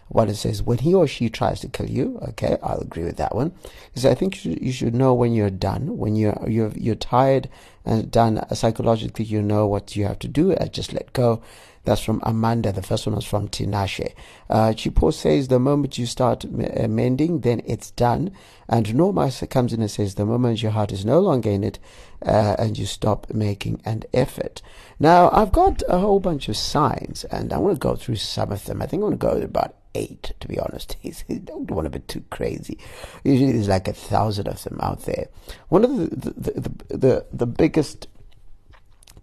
What 0.09 0.29
it 0.29 0.35
says, 0.35 0.61
when 0.61 0.79
he 0.79 0.93
or 0.93 1.07
she 1.07 1.29
tries 1.29 1.61
to 1.61 1.69
kill 1.69 1.89
you, 1.89 2.19
okay, 2.29 2.57
I'll 2.61 2.81
agree 2.81 3.05
with 3.05 3.17
that 3.17 3.33
one. 3.33 3.53
Because 3.87 4.05
I 4.05 4.13
think 4.13 4.43
you 4.43 4.71
should, 4.71 4.93
know 4.93 5.13
when 5.13 5.33
you're 5.33 5.49
done, 5.49 5.97
when 5.97 6.15
you're 6.15 6.37
you're 6.45 6.73
you're 6.75 6.95
tired 6.95 7.47
and 7.85 8.11
done 8.11 8.45
psychologically. 8.53 9.25
You 9.25 9.41
know 9.41 9.65
what 9.65 9.95
you 9.95 10.05
have 10.05 10.19
to 10.19 10.27
do. 10.27 10.55
I 10.59 10.65
just 10.65 10.93
let 10.93 11.13
go. 11.13 11.41
That's 11.85 12.01
from 12.01 12.21
Amanda. 12.23 12.71
The 12.71 12.81
first 12.81 13.05
one 13.05 13.15
was 13.15 13.25
from 13.25 13.49
Tinashe. 13.49 14.13
Uh, 14.49 14.69
Chipo 14.69 15.13
says 15.13 15.49
the 15.49 15.59
moment 15.59 15.97
you 15.97 16.05
start 16.05 16.45
uh, 16.45 16.87
mending, 16.87 17.41
then 17.41 17.61
it's 17.65 17.91
done. 17.91 18.31
And 18.69 18.95
Norma 18.95 19.31
comes 19.49 19.73
in 19.73 19.81
and 19.81 19.91
says 19.91 20.15
the 20.15 20.25
moment 20.25 20.61
your 20.61 20.71
heart 20.71 20.93
is 20.93 21.03
no 21.03 21.19
longer 21.19 21.49
in 21.49 21.63
it, 21.63 21.79
uh, 22.25 22.55
and 22.57 22.77
you 22.77 22.85
stop 22.85 23.33
making 23.33 23.81
an 23.83 24.03
effort. 24.13 24.61
Now, 24.99 25.29
I've 25.31 25.51
got 25.51 25.83
a 25.89 25.99
whole 25.99 26.21
bunch 26.21 26.47
of 26.47 26.55
signs, 26.55 27.25
and 27.25 27.51
I 27.51 27.57
want 27.57 27.75
to 27.75 27.79
go 27.79 27.95
through 27.95 28.15
some 28.15 28.51
of 28.51 28.63
them. 28.65 28.81
I 28.81 28.85
think 28.85 29.01
I 29.01 29.03
want 29.03 29.19
to 29.19 29.27
go 29.27 29.41
about 29.41 29.75
eight, 29.95 30.31
to 30.39 30.47
be 30.47 30.59
honest. 30.59 30.95
I 31.05 31.33
don't 31.33 31.69
want 31.69 31.85
to 31.85 31.89
be 31.89 31.99
too 31.99 32.23
crazy. 32.29 32.77
Usually 33.23 33.51
there's 33.51 33.67
like 33.67 33.87
a 33.87 33.93
thousand 33.93 34.47
of 34.47 34.63
them 34.63 34.79
out 34.81 35.01
there. 35.01 35.27
One 35.69 35.83
of 35.83 35.95
the, 35.95 36.15
the, 36.15 36.51
the, 36.51 36.97
the, 36.97 37.25
the 37.33 37.47
biggest 37.47 38.07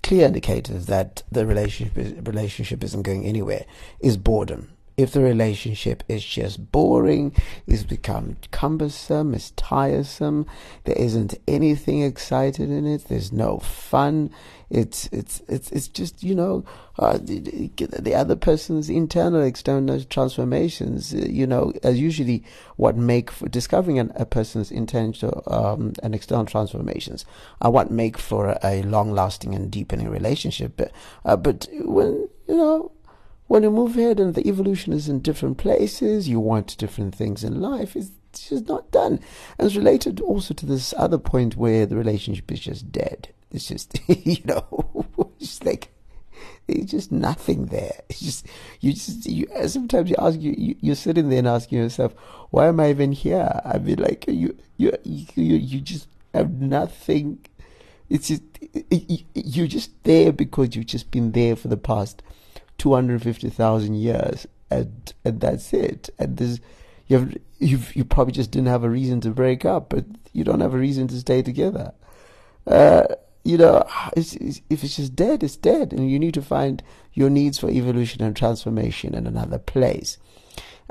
clear 0.03 0.27
indicators 0.27 0.87
that 0.87 1.23
the 1.31 1.47
relationship 1.47 2.27
relationship 2.27 2.83
isn't 2.85 3.03
going 3.03 3.25
anywhere 3.25 3.65
is 4.01 4.17
boredom. 4.17 4.71
If 5.01 5.13
the 5.13 5.23
relationship 5.23 6.05
is 6.09 6.23
just 6.23 6.71
boring, 6.73 7.35
it's 7.67 7.85
become 7.85 8.37
cumbersome, 8.51 9.33
it's 9.33 9.53
tiresome, 9.53 10.47
there 10.85 10.97
isn't 10.97 11.39
anything 11.49 12.03
excited 12.03 12.69
in 12.71 12.87
it, 12.87 13.09
there's 13.09 13.33
no 13.33 13.59
fun, 13.59 14.31
it's 14.71 15.07
it's 15.07 15.43
it's 15.49 15.71
it's 15.73 15.89
just 15.89 16.23
you 16.23 16.35
know 16.35 16.65
uh, 16.99 17.19
the, 17.21 17.71
the, 17.77 18.15
other 18.15 18.37
person's 18.37 18.89
internal 18.89 19.43
external 19.43 20.01
transformations. 20.05 21.13
Uh, 21.13 21.27
you 21.29 21.47
know, 21.47 21.73
as 21.83 21.99
usually 21.99 22.45
what 22.77 22.97
make 22.97 23.31
for 23.31 23.49
discovering 23.49 23.99
an, 23.99 24.13
a 24.15 24.25
person's 24.25 24.71
internal 24.71 25.43
um, 25.49 25.95
and 26.03 26.15
external 26.15 26.45
transformations 26.45 27.25
are 27.61 27.71
what 27.71 27.91
make 27.91 28.17
for 28.17 28.51
a, 28.51 28.59
a 28.63 28.83
long 28.83 29.11
lasting 29.11 29.55
and 29.55 29.73
deepening 29.73 30.09
relationship. 30.09 30.75
But 30.77 30.93
uh, 31.25 31.37
but 31.37 31.67
when 31.73 32.29
you 32.47 32.57
know 32.57 32.93
when 33.51 33.65
you 33.65 33.71
move 33.73 33.99
ahead 33.99 34.21
and 34.21 34.37
the 34.37 34.47
evolution 34.47 34.93
is 34.93 35.09
in 35.09 35.19
different 35.19 35.59
places, 35.59 36.29
you 36.29 36.39
want 36.39 36.79
different 36.79 37.17
things 37.17 37.43
in 37.43 37.61
life. 37.61 37.97
It's 37.97 38.13
just 38.49 38.69
not 38.69 38.93
done. 38.93 39.19
And 39.59 39.67
it's 39.67 39.75
related 39.75 40.21
also 40.21 40.55
to 40.55 40.65
this 40.65 40.95
other 40.97 41.19
point 41.19 41.57
where 41.57 41.85
the 41.85 41.97
relationship 41.97 42.53
is 42.53 42.61
just 42.61 42.93
dead. 42.93 43.31
It's 43.51 43.67
just, 43.67 43.99
you 44.09 44.37
know, 44.45 45.05
it's 45.41 45.65
like, 45.65 45.89
it's 46.69 46.93
just 46.93 47.11
nothing 47.11 47.67
there. 47.67 48.01
It's 48.09 48.21
just, 48.21 48.47
you 48.79 48.93
just, 48.93 49.27
you, 49.27 49.49
sometimes 49.67 50.11
you 50.11 50.17
ask, 50.21 50.39
you, 50.39 50.77
you, 50.81 50.93
are 50.93 50.95
sitting 50.95 51.29
there 51.29 51.41
and 51.41 51.49
asking 51.49 51.79
yourself, 51.79 52.13
why 52.51 52.69
am 52.69 52.79
I 52.79 52.91
even 52.91 53.11
here? 53.11 53.61
I 53.65 53.79
mean, 53.79 53.99
like, 53.99 54.27
you, 54.29 54.57
you, 54.77 54.97
you, 55.03 55.57
you 55.57 55.81
just 55.81 56.07
have 56.33 56.53
nothing. 56.53 57.45
It's 58.09 58.29
just, 58.29 58.43
you're 59.35 59.67
just 59.67 59.91
there 60.05 60.31
because 60.31 60.77
you've 60.77 60.87
just 60.87 61.11
been 61.11 61.33
there 61.33 61.57
for 61.57 61.67
the 61.67 61.77
past 61.77 62.23
250,000 62.81 63.95
years 63.95 64.47
and, 64.71 65.13
and 65.23 65.41
that's 65.41 65.73
it. 65.75 66.09
And 66.19 66.39
there's, 66.39 66.61
you 67.09 67.19
have, 67.19 67.37
you've, 67.59 67.95
you 67.95 68.07
probably 68.07 68.33
just 68.33 68.51
didn't 68.51 68.69
have 68.69 68.85
a 68.85 68.89
reason 68.89 69.21
to 69.21 69.31
break 69.31 69.67
up, 69.67 69.91
but 69.91 70.07
you 70.33 70.45
don't 70.45 70.61
have 70.61 70.73
a 70.73 70.79
reason 70.79 71.07
to 71.09 71.17
stay 71.19 71.43
together. 71.43 71.93
Uh, 72.67 73.05
you 73.45 73.59
know, 73.59 73.87
it's, 74.17 74.35
it's, 74.37 74.63
if 74.71 74.83
it's 74.83 74.97
just 74.97 75.15
dead, 75.15 75.43
it's 75.43 75.57
dead, 75.57 75.93
and 75.93 76.11
you 76.11 76.19
need 76.19 76.35
to 76.35 76.43
find 76.43 76.83
your 77.13 77.29
needs 77.29 77.59
for 77.59 77.69
evolution 77.69 78.23
and 78.23 78.35
transformation 78.35 79.15
in 79.15 79.27
another 79.27 79.59
place. 79.59 80.17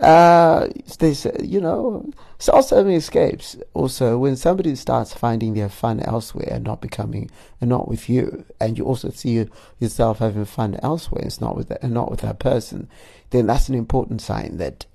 Uh, 0.01 0.67
there's, 0.99 1.27
you 1.43 1.59
know, 1.59 2.09
self-serving 2.37 2.93
escapes. 2.93 3.57
Also, 3.73 4.17
when 4.17 4.35
somebody 4.37 4.73
starts 4.75 5.13
finding 5.13 5.53
their 5.53 5.67
fun 5.67 5.99
elsewhere 5.99 6.47
and 6.51 6.63
not 6.63 6.79
becoming, 6.79 7.29
and 7.59 7.69
not 7.69 7.87
with 7.87 8.09
you, 8.09 8.45
and 8.61 8.77
you 8.77 8.85
also 8.85 9.09
see 9.09 9.45
yourself 9.79 10.19
having 10.19 10.45
fun 10.45 10.79
elsewhere, 10.81 11.23
it's 11.25 11.41
not 11.41 11.57
with 11.57 11.67
that, 11.67 11.83
and 11.83 11.93
not 11.93 12.09
with 12.09 12.21
that 12.21 12.39
person, 12.39 12.87
then 13.31 13.47
that's 13.47 13.67
an 13.67 13.75
important 13.75 14.21
sign 14.21 14.55
that, 14.57 14.85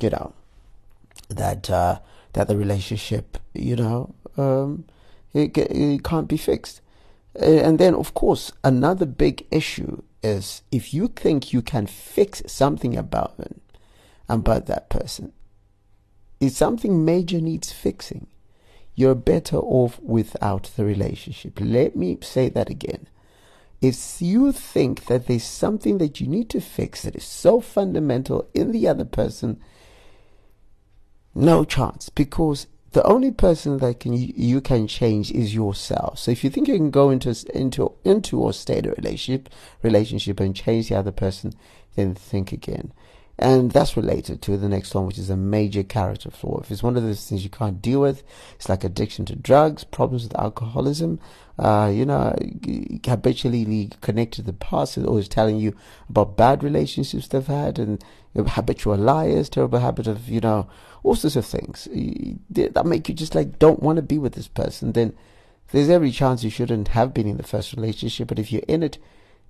you 0.00 0.08
know, 0.08 0.32
that 1.28 1.68
uh, 1.68 1.98
that 2.32 2.48
the 2.48 2.56
relationship, 2.56 3.38
you 3.52 3.76
know, 3.76 4.14
um, 4.36 4.84
it, 5.34 5.56
it 5.56 6.02
can't 6.02 6.28
be 6.28 6.36
fixed. 6.36 6.80
And 7.34 7.78
then, 7.78 7.94
of 7.94 8.14
course, 8.14 8.52
another 8.64 9.04
big 9.04 9.46
issue 9.50 10.02
is 10.22 10.62
if 10.72 10.94
you 10.94 11.08
think 11.08 11.52
you 11.52 11.60
can 11.60 11.86
fix 11.86 12.42
something 12.46 12.96
about 12.96 13.36
them, 13.36 13.60
about 14.28 14.66
that 14.66 14.88
person, 14.88 15.32
if 16.40 16.52
something 16.52 17.04
major 17.04 17.40
needs 17.40 17.72
fixing, 17.72 18.26
you're 18.94 19.14
better 19.14 19.58
off 19.58 20.00
without 20.00 20.70
the 20.76 20.84
relationship. 20.84 21.58
Let 21.60 21.96
me 21.96 22.18
say 22.22 22.48
that 22.48 22.70
again. 22.70 23.08
If 23.82 24.20
you 24.20 24.52
think 24.52 25.04
that 25.06 25.26
there's 25.26 25.44
something 25.44 25.98
that 25.98 26.20
you 26.20 26.26
need 26.26 26.48
to 26.50 26.60
fix 26.60 27.02
that 27.02 27.14
is 27.14 27.24
so 27.24 27.60
fundamental 27.60 28.48
in 28.54 28.72
the 28.72 28.88
other 28.88 29.04
person, 29.04 29.60
no 31.34 31.64
chance 31.64 32.08
because 32.08 32.66
the 32.92 33.04
only 33.04 33.30
person 33.30 33.76
that 33.78 34.00
can 34.00 34.14
you, 34.14 34.32
you, 34.34 34.60
can 34.62 34.86
change 34.86 35.30
is 35.30 35.54
yourself. 35.54 36.18
So 36.18 36.30
if 36.30 36.42
you 36.42 36.48
think 36.48 36.66
you 36.66 36.76
can 36.76 36.90
go 36.90 37.10
into 37.10 37.36
into 37.54 37.92
into 38.04 38.40
or 38.40 38.54
stay 38.54 38.78
in 38.78 38.86
a 38.86 38.92
relationship 38.92 39.50
relationship 39.82 40.40
and 40.40 40.56
change 40.56 40.88
the 40.88 40.96
other 40.96 41.12
person, 41.12 41.52
then 41.94 42.14
think 42.14 42.52
again. 42.52 42.94
And 43.38 43.70
that's 43.70 43.98
related 43.98 44.40
to 44.42 44.56
the 44.56 44.68
next 44.68 44.94
one, 44.94 45.04
which 45.06 45.18
is 45.18 45.28
a 45.28 45.36
major 45.36 45.82
character 45.82 46.30
flaw. 46.30 46.60
If 46.60 46.70
it's 46.70 46.82
one 46.82 46.96
of 46.96 47.02
those 47.02 47.28
things 47.28 47.44
you 47.44 47.50
can't 47.50 47.82
deal 47.82 48.00
with, 48.00 48.22
it's 48.54 48.70
like 48.70 48.82
addiction 48.82 49.26
to 49.26 49.36
drugs, 49.36 49.84
problems 49.84 50.22
with 50.22 50.38
alcoholism, 50.38 51.20
uh, 51.58 51.92
you 51.92 52.06
know, 52.06 52.34
habitually 53.06 53.90
connected 54.00 54.36
to 54.36 54.42
the 54.42 54.54
past, 54.54 54.96
always 54.96 55.28
telling 55.28 55.58
you 55.58 55.76
about 56.08 56.38
bad 56.38 56.64
relationships 56.64 57.28
they've 57.28 57.46
had, 57.46 57.78
and 57.78 58.02
habitual 58.34 58.96
liars, 58.96 59.50
terrible 59.50 59.80
habit 59.80 60.06
of, 60.06 60.30
you 60.30 60.40
know, 60.40 60.66
all 61.02 61.14
sorts 61.14 61.36
of 61.36 61.44
things 61.44 61.88
that 62.48 62.86
make 62.86 63.06
you 63.06 63.14
just 63.14 63.34
like 63.34 63.58
don't 63.58 63.82
want 63.82 63.96
to 63.96 64.02
be 64.02 64.16
with 64.16 64.32
this 64.32 64.48
person. 64.48 64.92
Then 64.92 65.14
there's 65.72 65.90
every 65.90 66.10
chance 66.10 66.42
you 66.42 66.48
shouldn't 66.48 66.88
have 66.88 67.12
been 67.12 67.26
in 67.26 67.36
the 67.36 67.42
first 67.42 67.74
relationship, 67.74 68.28
but 68.28 68.38
if 68.38 68.50
you're 68.50 68.62
in 68.66 68.82
it, 68.82 68.96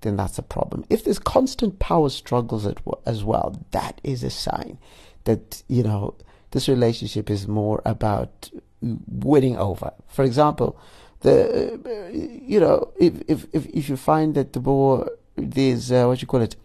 then 0.02 0.16
that's 0.16 0.38
a 0.38 0.42
problem. 0.42 0.84
If 0.90 1.04
there's 1.04 1.18
constant 1.18 1.78
power 1.78 2.08
struggles 2.10 2.66
as 3.06 3.24
well, 3.24 3.64
that 3.70 4.00
is 4.04 4.22
a 4.22 4.30
sign 4.30 4.78
that, 5.24 5.62
you 5.68 5.82
know, 5.82 6.14
this 6.50 6.68
relationship 6.68 7.30
is 7.30 7.48
more 7.48 7.82
about 7.84 8.50
winning 8.80 9.56
over. 9.56 9.92
For 10.08 10.24
example, 10.24 10.78
the, 11.20 11.80
you 12.22 12.60
know, 12.60 12.92
if, 12.98 13.14
if, 13.26 13.46
if, 13.52 13.66
if 13.66 13.88
you 13.88 13.96
find 13.96 14.34
that 14.34 14.52
the 14.52 14.60
more 14.60 15.10
there's, 15.36 15.90
uh, 15.90 16.04
what 16.06 16.20
you 16.20 16.28
call 16.28 16.42
it, 16.42 16.56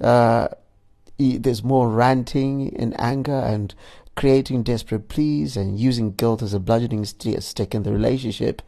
uh, 0.00 0.48
there's 1.18 1.62
more 1.62 1.88
ranting 1.88 2.76
and 2.76 2.98
anger 3.00 3.32
and 3.32 3.74
creating 4.16 4.62
desperate 4.62 5.08
pleas 5.08 5.56
and 5.56 5.78
using 5.78 6.12
guilt 6.12 6.42
as 6.42 6.52
a 6.52 6.60
bludgeoning 6.60 7.04
stick 7.04 7.74
in 7.74 7.82
the 7.84 7.92
relationship, 7.92 8.60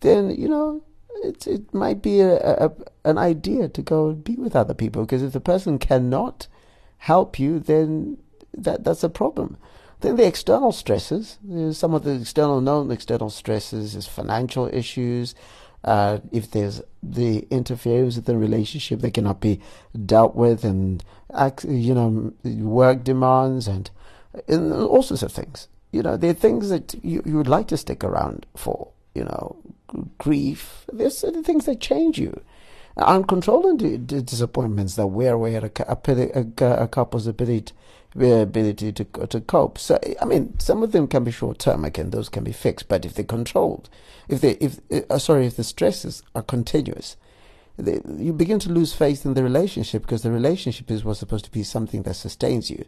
then, 0.00 0.30
you 0.30 0.48
know, 0.48 0.82
it, 1.22 1.46
it 1.46 1.74
might 1.74 2.02
be 2.02 2.20
a, 2.20 2.36
a, 2.36 2.72
an 3.04 3.18
idea 3.18 3.68
to 3.68 3.82
go 3.82 4.10
and 4.10 4.24
be 4.24 4.36
with 4.36 4.56
other 4.56 4.74
people 4.74 5.02
because 5.02 5.22
if 5.22 5.32
the 5.32 5.40
person 5.40 5.78
cannot 5.78 6.46
help 6.98 7.38
you, 7.38 7.58
then 7.58 8.18
that 8.54 8.84
that's 8.84 9.02
a 9.02 9.08
problem. 9.08 9.56
Then 10.00 10.16
the 10.16 10.26
external 10.26 10.72
stresses, 10.72 11.38
some 11.72 11.94
of 11.94 12.02
the 12.02 12.20
external 12.20 12.60
known 12.60 12.90
external 12.90 13.30
stresses 13.30 13.94
is 13.94 14.06
financial 14.06 14.66
issues. 14.72 15.34
Uh, 15.84 16.18
if 16.30 16.50
there's 16.50 16.80
the 17.02 17.46
interference 17.50 18.14
with 18.16 18.26
the 18.26 18.36
relationship 18.36 19.00
that 19.00 19.14
cannot 19.14 19.40
be 19.40 19.60
dealt 20.06 20.36
with, 20.36 20.64
and 20.64 21.02
you 21.64 21.94
know 21.94 22.32
work 22.44 23.02
demands 23.02 23.66
and, 23.66 23.90
and 24.46 24.72
all 24.72 25.02
sorts 25.02 25.22
of 25.22 25.32
things. 25.32 25.68
You 25.90 26.02
know, 26.02 26.16
there 26.16 26.30
are 26.30 26.34
things 26.34 26.70
that 26.70 26.94
you, 27.04 27.22
you 27.26 27.36
would 27.36 27.48
like 27.48 27.68
to 27.68 27.76
stick 27.76 28.02
around 28.02 28.46
for. 28.56 28.91
You 29.14 29.24
know, 29.24 29.56
grief. 30.18 30.86
There's 30.92 31.18
certain 31.18 31.44
things 31.44 31.66
that 31.66 31.80
change 31.80 32.18
you. 32.18 32.40
Uncontrolled 32.96 33.78
disappointments 34.06 34.96
that 34.96 35.06
wear 35.06 35.34
away 35.34 35.56
at 35.56 35.64
a, 35.64 35.90
a, 36.38 36.84
a 36.84 36.88
couple's 36.88 37.26
ability, 37.26 37.72
ability 38.14 38.92
to 38.92 39.04
to 39.04 39.40
cope. 39.40 39.78
So 39.78 39.98
I 40.20 40.24
mean, 40.26 40.58
some 40.58 40.82
of 40.82 40.92
them 40.92 41.06
can 41.08 41.24
be 41.24 41.30
short 41.30 41.58
term. 41.58 41.84
Again, 41.84 42.10
those 42.10 42.28
can 42.28 42.44
be 42.44 42.52
fixed. 42.52 42.88
But 42.88 43.04
if 43.06 43.14
they're 43.14 43.24
controlled, 43.24 43.88
if 44.28 44.40
they 44.42 44.52
if 44.52 44.80
uh, 45.10 45.18
sorry, 45.18 45.46
if 45.46 45.56
the 45.56 45.64
stresses 45.64 46.22
are 46.34 46.42
continuous, 46.42 47.16
they, 47.78 48.00
you 48.18 48.32
begin 48.34 48.58
to 48.60 48.70
lose 48.72 48.92
faith 48.92 49.24
in 49.24 49.34
the 49.34 49.42
relationship 49.42 50.02
because 50.02 50.22
the 50.22 50.30
relationship 50.30 50.90
is 50.90 51.04
what's 51.04 51.20
supposed 51.20 51.46
to 51.46 51.50
be 51.50 51.62
something 51.62 52.02
that 52.02 52.14
sustains 52.14 52.70
you 52.70 52.84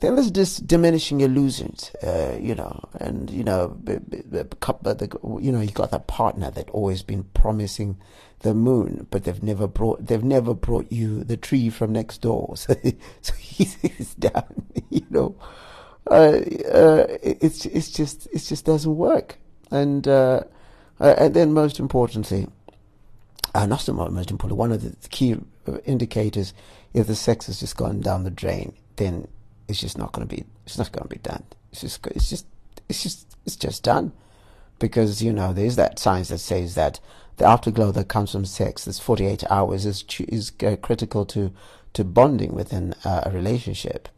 then 0.00 0.14
there's 0.14 0.32
this 0.32 0.58
diminishing 0.58 1.22
illusions, 1.22 1.90
uh, 2.02 2.36
you 2.38 2.54
know, 2.54 2.86
and 3.00 3.30
you 3.30 3.42
know, 3.42 3.76
you 3.86 5.52
know, 5.52 5.60
you 5.60 5.70
got 5.70 5.90
that 5.90 6.06
partner 6.06 6.50
that 6.50 6.68
always 6.70 7.02
been 7.02 7.24
promising 7.34 7.96
the 8.40 8.52
moon, 8.52 9.06
but 9.10 9.24
they've 9.24 9.42
never 9.42 9.66
brought 9.66 10.06
they've 10.06 10.22
never 10.22 10.52
brought 10.52 10.92
you 10.92 11.24
the 11.24 11.36
tree 11.36 11.70
from 11.70 11.92
next 11.92 12.20
door, 12.20 12.52
so, 12.56 12.74
so 13.22 13.34
he's 13.34 14.14
down, 14.14 14.66
you 14.90 15.06
know. 15.10 15.34
Uh, 16.08 16.38
uh, 16.72 17.06
it's 17.22 17.66
it's 17.66 17.90
just 17.90 18.26
it 18.26 18.38
just 18.38 18.64
doesn't 18.64 18.96
work, 18.96 19.38
and 19.70 20.06
uh, 20.06 20.42
uh, 21.00 21.14
and 21.18 21.34
then 21.34 21.52
most 21.52 21.80
importantly, 21.80 22.46
uh, 23.54 23.66
not 23.66 23.88
most 23.88 24.30
important, 24.30 24.58
one 24.58 24.72
of 24.72 24.82
the 24.82 25.08
key 25.08 25.36
indicators 25.84 26.52
if 26.94 27.06
the 27.06 27.16
sex 27.16 27.46
has 27.46 27.60
just 27.60 27.76
gone 27.76 28.00
down 28.00 28.24
the 28.24 28.30
drain, 28.30 28.72
then 28.96 29.26
it's 29.68 29.80
just 29.80 29.98
not 29.98 30.12
going 30.12 30.26
to 30.26 30.36
be 30.36 30.44
it's 30.64 30.78
not 30.78 30.92
going 30.92 31.04
to 31.04 31.14
be 31.14 31.20
done. 31.20 31.44
It's 31.72 31.80
just 31.80 32.06
it's 32.08 32.30
just 32.30 32.46
it's 32.88 33.02
just 33.02 33.36
it's 33.44 33.56
just 33.56 33.82
done. 33.82 34.12
Because 34.78 35.22
you 35.22 35.32
know 35.32 35.52
there's 35.52 35.76
that 35.76 35.98
science 35.98 36.28
that 36.28 36.38
says 36.38 36.74
that 36.74 37.00
the 37.38 37.46
afterglow 37.46 37.92
that 37.92 38.08
comes 38.08 38.32
from 38.32 38.44
sex 38.44 38.84
this 38.84 38.98
48 38.98 39.44
hours 39.50 39.86
is 39.86 40.04
is 40.28 40.52
uh, 40.62 40.76
critical 40.76 41.24
to 41.26 41.52
to 41.94 42.04
bonding 42.04 42.54
within 42.54 42.94
uh, 43.04 43.22
a 43.24 43.30
relationship. 43.30 44.08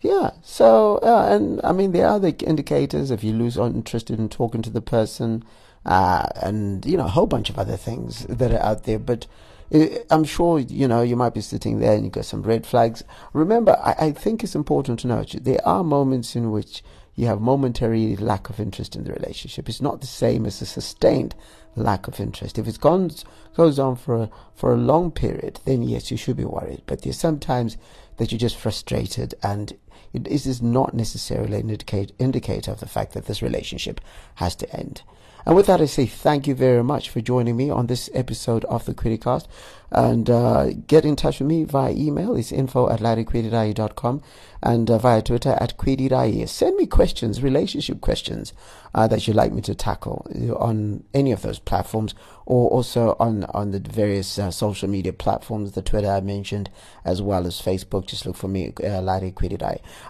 Yeah 0.00 0.30
so 0.42 0.98
uh, 1.02 1.28
and 1.30 1.60
i 1.62 1.72
mean 1.72 1.92
there 1.92 2.06
are 2.08 2.20
the 2.20 2.36
indicators. 2.46 3.10
If 3.10 3.24
you 3.24 3.32
lose 3.32 3.56
interest 3.56 4.10
in 4.10 4.28
talking 4.28 4.62
to 4.62 4.70
the 4.70 4.80
person 4.80 5.44
uh, 5.84 6.26
and 6.36 6.84
you 6.84 6.96
know 6.96 7.06
a 7.06 7.08
whole 7.08 7.26
bunch 7.26 7.50
of 7.50 7.58
other 7.58 7.76
things 7.76 8.26
that 8.26 8.52
are 8.52 8.62
out 8.62 8.84
there. 8.84 8.98
But 8.98 9.26
I'm 9.72 10.24
sure 10.24 10.58
you 10.58 10.88
know 10.88 11.02
you 11.02 11.16
might 11.16 11.34
be 11.34 11.40
sitting 11.40 11.78
there 11.78 11.94
and 11.94 12.04
you 12.04 12.10
got 12.10 12.24
some 12.24 12.42
red 12.42 12.66
flags. 12.66 13.04
Remember, 13.32 13.76
I, 13.82 14.06
I 14.06 14.12
think 14.12 14.42
it's 14.42 14.56
important 14.56 15.00
to 15.00 15.06
note 15.06 15.34
there 15.40 15.66
are 15.66 15.84
moments 15.84 16.34
in 16.34 16.50
which 16.50 16.82
you 17.14 17.26
have 17.26 17.40
momentary 17.40 18.16
lack 18.16 18.48
of 18.50 18.58
interest 18.58 18.96
in 18.96 19.04
the 19.04 19.12
relationship. 19.12 19.68
It's 19.68 19.82
not 19.82 20.00
the 20.00 20.06
same 20.06 20.46
as 20.46 20.60
a 20.62 20.66
sustained 20.66 21.34
lack 21.76 22.08
of 22.08 22.18
interest. 22.18 22.58
If 22.58 22.66
it 22.66 22.80
goes 22.80 23.78
on 23.78 23.96
for 23.96 24.22
a, 24.22 24.30
for 24.54 24.72
a 24.72 24.78
long 24.78 25.10
period, 25.10 25.60
then 25.64 25.82
yes, 25.82 26.10
you 26.10 26.16
should 26.16 26.36
be 26.36 26.44
worried. 26.44 26.82
But 26.86 27.02
there's 27.02 27.18
sometimes 27.18 27.76
that 28.16 28.32
you're 28.32 28.38
just 28.38 28.56
frustrated, 28.56 29.34
and 29.42 29.72
it, 30.12 30.24
this 30.24 30.46
is 30.46 30.62
not 30.62 30.94
necessarily 30.94 31.60
an 31.60 31.70
indicate, 31.70 32.12
indicator 32.18 32.70
of 32.70 32.80
the 32.80 32.88
fact 32.88 33.12
that 33.12 33.26
this 33.26 33.42
relationship 33.42 34.00
has 34.36 34.56
to 34.56 34.76
end. 34.76 35.02
And 35.46 35.56
with 35.56 35.66
that, 35.66 35.80
I 35.80 35.86
say 35.86 36.06
thank 36.06 36.46
you 36.46 36.54
very 36.54 36.84
much 36.84 37.08
for 37.10 37.20
joining 37.20 37.56
me 37.56 37.70
on 37.70 37.86
this 37.86 38.10
episode 38.14 38.64
of 38.66 38.84
the 38.84 38.94
Criticast. 38.94 39.46
And 39.92 40.30
uh, 40.30 40.70
get 40.86 41.04
in 41.04 41.16
touch 41.16 41.40
with 41.40 41.48
me 41.48 41.64
via 41.64 41.92
email. 41.92 42.36
It's 42.36 42.52
info 42.52 42.88
at 42.88 43.00
larryquididai.com 43.00 44.22
and 44.62 44.90
uh, 44.90 44.98
via 44.98 45.22
Twitter 45.22 45.56
at 45.60 45.76
quididai. 45.76 46.48
Send 46.48 46.76
me 46.76 46.86
questions, 46.86 47.42
relationship 47.42 48.00
questions 48.00 48.52
uh, 48.94 49.06
that 49.08 49.26
you'd 49.26 49.36
like 49.36 49.52
me 49.52 49.62
to 49.62 49.74
tackle 49.74 50.26
on 50.58 51.04
any 51.14 51.32
of 51.32 51.42
those 51.42 51.58
platforms 51.58 52.14
or 52.46 52.68
also 52.70 53.16
on, 53.20 53.44
on 53.44 53.70
the 53.70 53.78
various 53.78 54.38
uh, 54.38 54.50
social 54.50 54.88
media 54.88 55.12
platforms, 55.12 55.72
the 55.72 55.82
Twitter 55.82 56.08
I 56.08 56.20
mentioned, 56.20 56.68
as 57.04 57.22
well 57.22 57.46
as 57.46 57.60
Facebook. 57.60 58.06
Just 58.06 58.26
look 58.26 58.36
for 58.36 58.48
me, 58.48 58.72
uh, 58.82 59.00
Larry. 59.00 59.32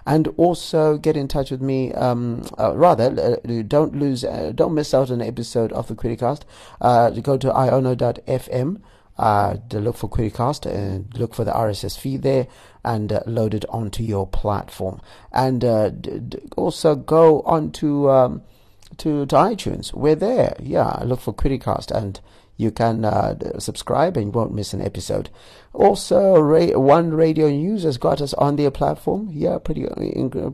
And 0.05 0.27
also 0.37 0.97
get 0.97 1.15
in 1.15 1.27
touch 1.27 1.51
with 1.51 1.61
me, 1.61 1.93
um, 1.93 2.43
uh, 2.57 2.75
rather, 2.75 3.39
uh, 3.47 3.63
don't 3.67 3.95
lose, 3.95 4.23
don't 4.55 4.73
miss 4.73 4.93
out 4.93 5.11
on 5.11 5.21
an 5.21 5.27
episode 5.27 5.71
of 5.73 5.87
the 5.87 5.95
Criticast. 5.95 6.41
Uh, 6.81 7.11
go 7.11 7.37
to 7.37 7.49
iono.fm 7.49 8.81
uh, 9.17 9.57
look 9.71 9.97
for 9.97 10.09
Criticast 10.09 10.65
and 10.65 11.15
look 11.17 11.33
for 11.33 11.43
the 11.43 11.51
RSS 11.51 11.97
feed 11.97 12.21
there 12.23 12.47
and 12.83 13.11
uh, 13.11 13.21
load 13.25 13.53
it 13.53 13.65
onto 13.69 14.03
your 14.03 14.27
platform. 14.27 15.01
And 15.31 15.63
uh, 15.63 15.89
d- 15.89 16.19
d- 16.19 16.39
also 16.57 16.95
go 16.95 17.41
onto 17.41 18.09
um, 18.09 18.41
to, 18.97 19.25
to 19.25 19.35
iTunes. 19.35 19.93
We're 19.93 20.15
there. 20.15 20.55
Yeah, 20.59 21.01
look 21.03 21.19
for 21.19 21.33
Criticast 21.33 21.91
and 21.91 22.19
you 22.61 22.69
can 22.69 23.03
uh, 23.03 23.59
subscribe 23.59 24.15
and 24.15 24.27
you 24.27 24.31
won't 24.31 24.53
miss 24.53 24.73
an 24.73 24.81
episode. 24.81 25.29
Also, 25.73 26.39
One 26.77 27.11
Radio 27.11 27.49
News 27.49 27.83
has 27.83 27.97
got 27.97 28.21
us 28.21 28.33
on 28.35 28.55
their 28.55 28.69
platform. 28.69 29.29
Yeah, 29.31 29.57
pretty 29.57 29.87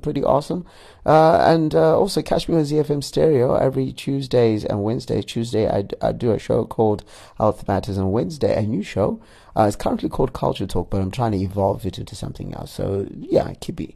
pretty 0.02 0.24
awesome. 0.24 0.66
Uh, 1.06 1.40
and 1.46 1.76
uh, 1.76 1.98
also 1.98 2.22
catch 2.22 2.48
me 2.48 2.56
on 2.56 2.62
ZFM 2.62 3.04
Stereo 3.04 3.56
every 3.56 3.92
Tuesdays 3.92 4.64
and 4.64 4.84
Wednesdays. 4.84 5.26
Tuesday, 5.26 5.68
I, 5.68 5.86
I 6.02 6.12
do 6.14 6.32
a 6.32 6.40
show 6.40 6.66
called 6.66 7.04
Health 7.38 7.68
Matters, 7.68 7.98
and 7.98 8.14
Wednesday, 8.14 8.56
a 8.56 8.62
new 8.62 8.84
show. 8.84 9.20
Uh, 9.58 9.64
it's 9.64 9.76
currently 9.76 10.08
called 10.08 10.34
Culture 10.34 10.68
Talk, 10.68 10.90
but 10.92 11.02
I'm 11.02 11.12
trying 11.12 11.32
to 11.32 11.40
evolve 11.40 11.86
it 11.86 11.98
into 11.98 12.16
something 12.16 12.54
else. 12.54 12.72
So 12.72 13.08
yeah, 13.12 13.54
keep 13.60 13.80
you, 13.80 13.94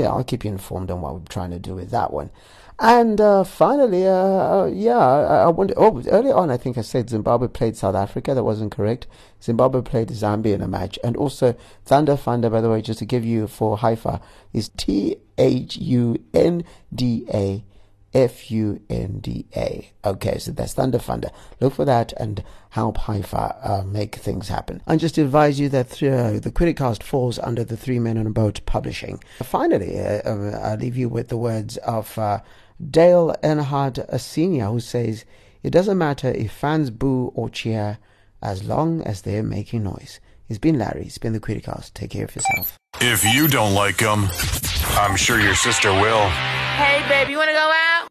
I'll 0.00 0.24
keep 0.24 0.44
you 0.44 0.50
informed 0.50 0.90
on 0.90 1.00
what 1.00 1.14
we're 1.14 1.20
trying 1.28 1.52
to 1.52 1.60
do 1.60 1.76
with 1.76 1.90
that 1.92 2.12
one. 2.12 2.30
And 2.78 3.20
uh, 3.20 3.44
finally, 3.44 4.06
uh, 4.06 4.12
uh, 4.12 4.70
yeah, 4.72 4.98
I, 4.98 5.44
I 5.44 5.48
wonder. 5.48 5.74
Oh, 5.76 6.02
earlier 6.08 6.34
on, 6.34 6.50
I 6.50 6.56
think 6.56 6.76
I 6.76 6.80
said 6.80 7.08
Zimbabwe 7.08 7.46
played 7.46 7.76
South 7.76 7.94
Africa. 7.94 8.34
That 8.34 8.42
wasn't 8.42 8.72
correct. 8.72 9.06
Zimbabwe 9.40 9.80
played 9.80 10.08
Zambia 10.08 10.54
in 10.54 10.62
a 10.62 10.66
match, 10.66 10.98
and 11.04 11.16
also 11.16 11.54
Thunder 11.84 12.16
Funda. 12.16 12.50
By 12.50 12.60
the 12.60 12.70
way, 12.70 12.82
just 12.82 12.98
to 12.98 13.04
give 13.04 13.24
you 13.24 13.46
for 13.46 13.78
HIFA, 13.78 14.20
is 14.52 14.70
T 14.70 15.16
H 15.38 15.76
U 15.76 16.20
N 16.34 16.64
D 16.92 17.26
A 17.32 17.64
F 18.12 18.50
U 18.50 18.80
N 18.90 19.18
D 19.20 19.46
A. 19.56 19.90
Okay, 20.04 20.38
so 20.38 20.50
that's 20.50 20.74
Thunder 20.74 20.98
Funda. 20.98 21.30
Look 21.60 21.74
for 21.74 21.84
that 21.84 22.12
and 22.16 22.42
help 22.70 22.98
HIFA 22.98 23.68
uh, 23.68 23.84
make 23.84 24.16
things 24.16 24.48
happen. 24.48 24.82
And 24.86 24.98
just 24.98 25.16
advise 25.16 25.60
you 25.60 25.68
that 25.68 26.02
uh, 26.02 26.40
the 26.40 26.52
Criticast 26.52 27.04
falls 27.04 27.38
under 27.38 27.62
the 27.62 27.76
Three 27.76 28.00
Men 28.00 28.18
on 28.18 28.26
a 28.26 28.30
Boat 28.30 28.60
publishing. 28.66 29.22
Finally, 29.42 30.00
uh, 30.00 30.22
uh 30.24 30.60
I'll 30.62 30.76
leave 30.76 30.96
you 30.96 31.08
with 31.08 31.28
the 31.28 31.36
words 31.36 31.76
of 31.78 32.18
uh, 32.18 32.40
Dale 32.78 33.34
Earnhardt 33.42 33.98
a 34.08 34.18
Sr., 34.18 34.66
who 34.66 34.80
says, 34.80 35.24
It 35.62 35.70
doesn't 35.70 35.98
matter 35.98 36.28
if 36.28 36.52
fans 36.52 36.90
boo 36.90 37.32
or 37.34 37.48
cheer 37.48 37.98
as 38.42 38.64
long 38.64 39.02
as 39.02 39.22
they're 39.22 39.42
making 39.42 39.84
noise. 39.84 40.20
It's 40.48 40.58
been 40.58 40.78
Larry. 40.78 41.06
It's 41.06 41.18
been 41.18 41.32
the 41.32 41.40
Criticast. 41.40 41.94
Take 41.94 42.10
care 42.10 42.24
of 42.24 42.34
yourself. 42.34 42.78
If 43.00 43.24
you 43.24 43.48
don't 43.48 43.74
like 43.74 43.96
them, 43.96 44.28
I'm 44.96 45.16
sure 45.16 45.40
your 45.40 45.54
sister 45.54 45.90
will. 45.90 46.28
Hey, 46.76 47.02
baby, 47.08 47.32
you 47.32 47.38
want 47.38 47.48
to 47.48 47.54
go 47.54 47.73